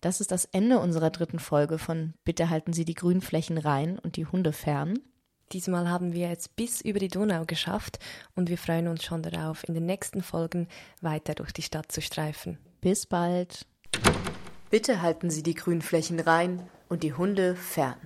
Das 0.01 0.20
ist 0.20 0.31
das 0.31 0.45
Ende 0.45 0.78
unserer 0.78 1.11
dritten 1.11 1.41
Folge 1.41 1.76
von 1.78 2.14
Bitte 2.22 2.51
halten 2.51 2.72
Sie 2.72 2.85
die 2.85 2.95
Grünflächen 2.95 3.59
rein 3.59 3.99
und 3.99 4.14
die 4.14 4.26
Hunde 4.26 4.53
fern. 4.53 5.01
Diesmal 5.51 5.89
haben 5.89 6.12
wir 6.12 6.28
jetzt 6.28 6.55
bis 6.55 6.81
über 6.81 7.01
die 7.01 7.09
Donau 7.09 7.45
geschafft 7.47 7.99
und 8.37 8.49
wir 8.49 8.59
freuen 8.59 8.87
uns 8.87 9.03
schon 9.03 9.24
darauf, 9.24 9.68
in 9.68 9.74
den 9.74 9.87
nächsten 9.87 10.22
Folgen 10.22 10.68
weiter 11.01 11.35
durch 11.35 11.51
die 11.51 11.62
Stadt 11.62 11.91
zu 11.91 12.01
streifen. 12.01 12.59
Bis 12.81 13.07
bald. 13.07 13.66
Bitte 14.70 15.03
halten 15.03 15.31
Sie 15.31 15.43
die 15.43 15.55
Grünflächen 15.55 16.20
rein 16.20 16.62
und 16.91 17.05
die 17.05 17.14
Hunde 17.14 17.55
fern. 17.55 17.97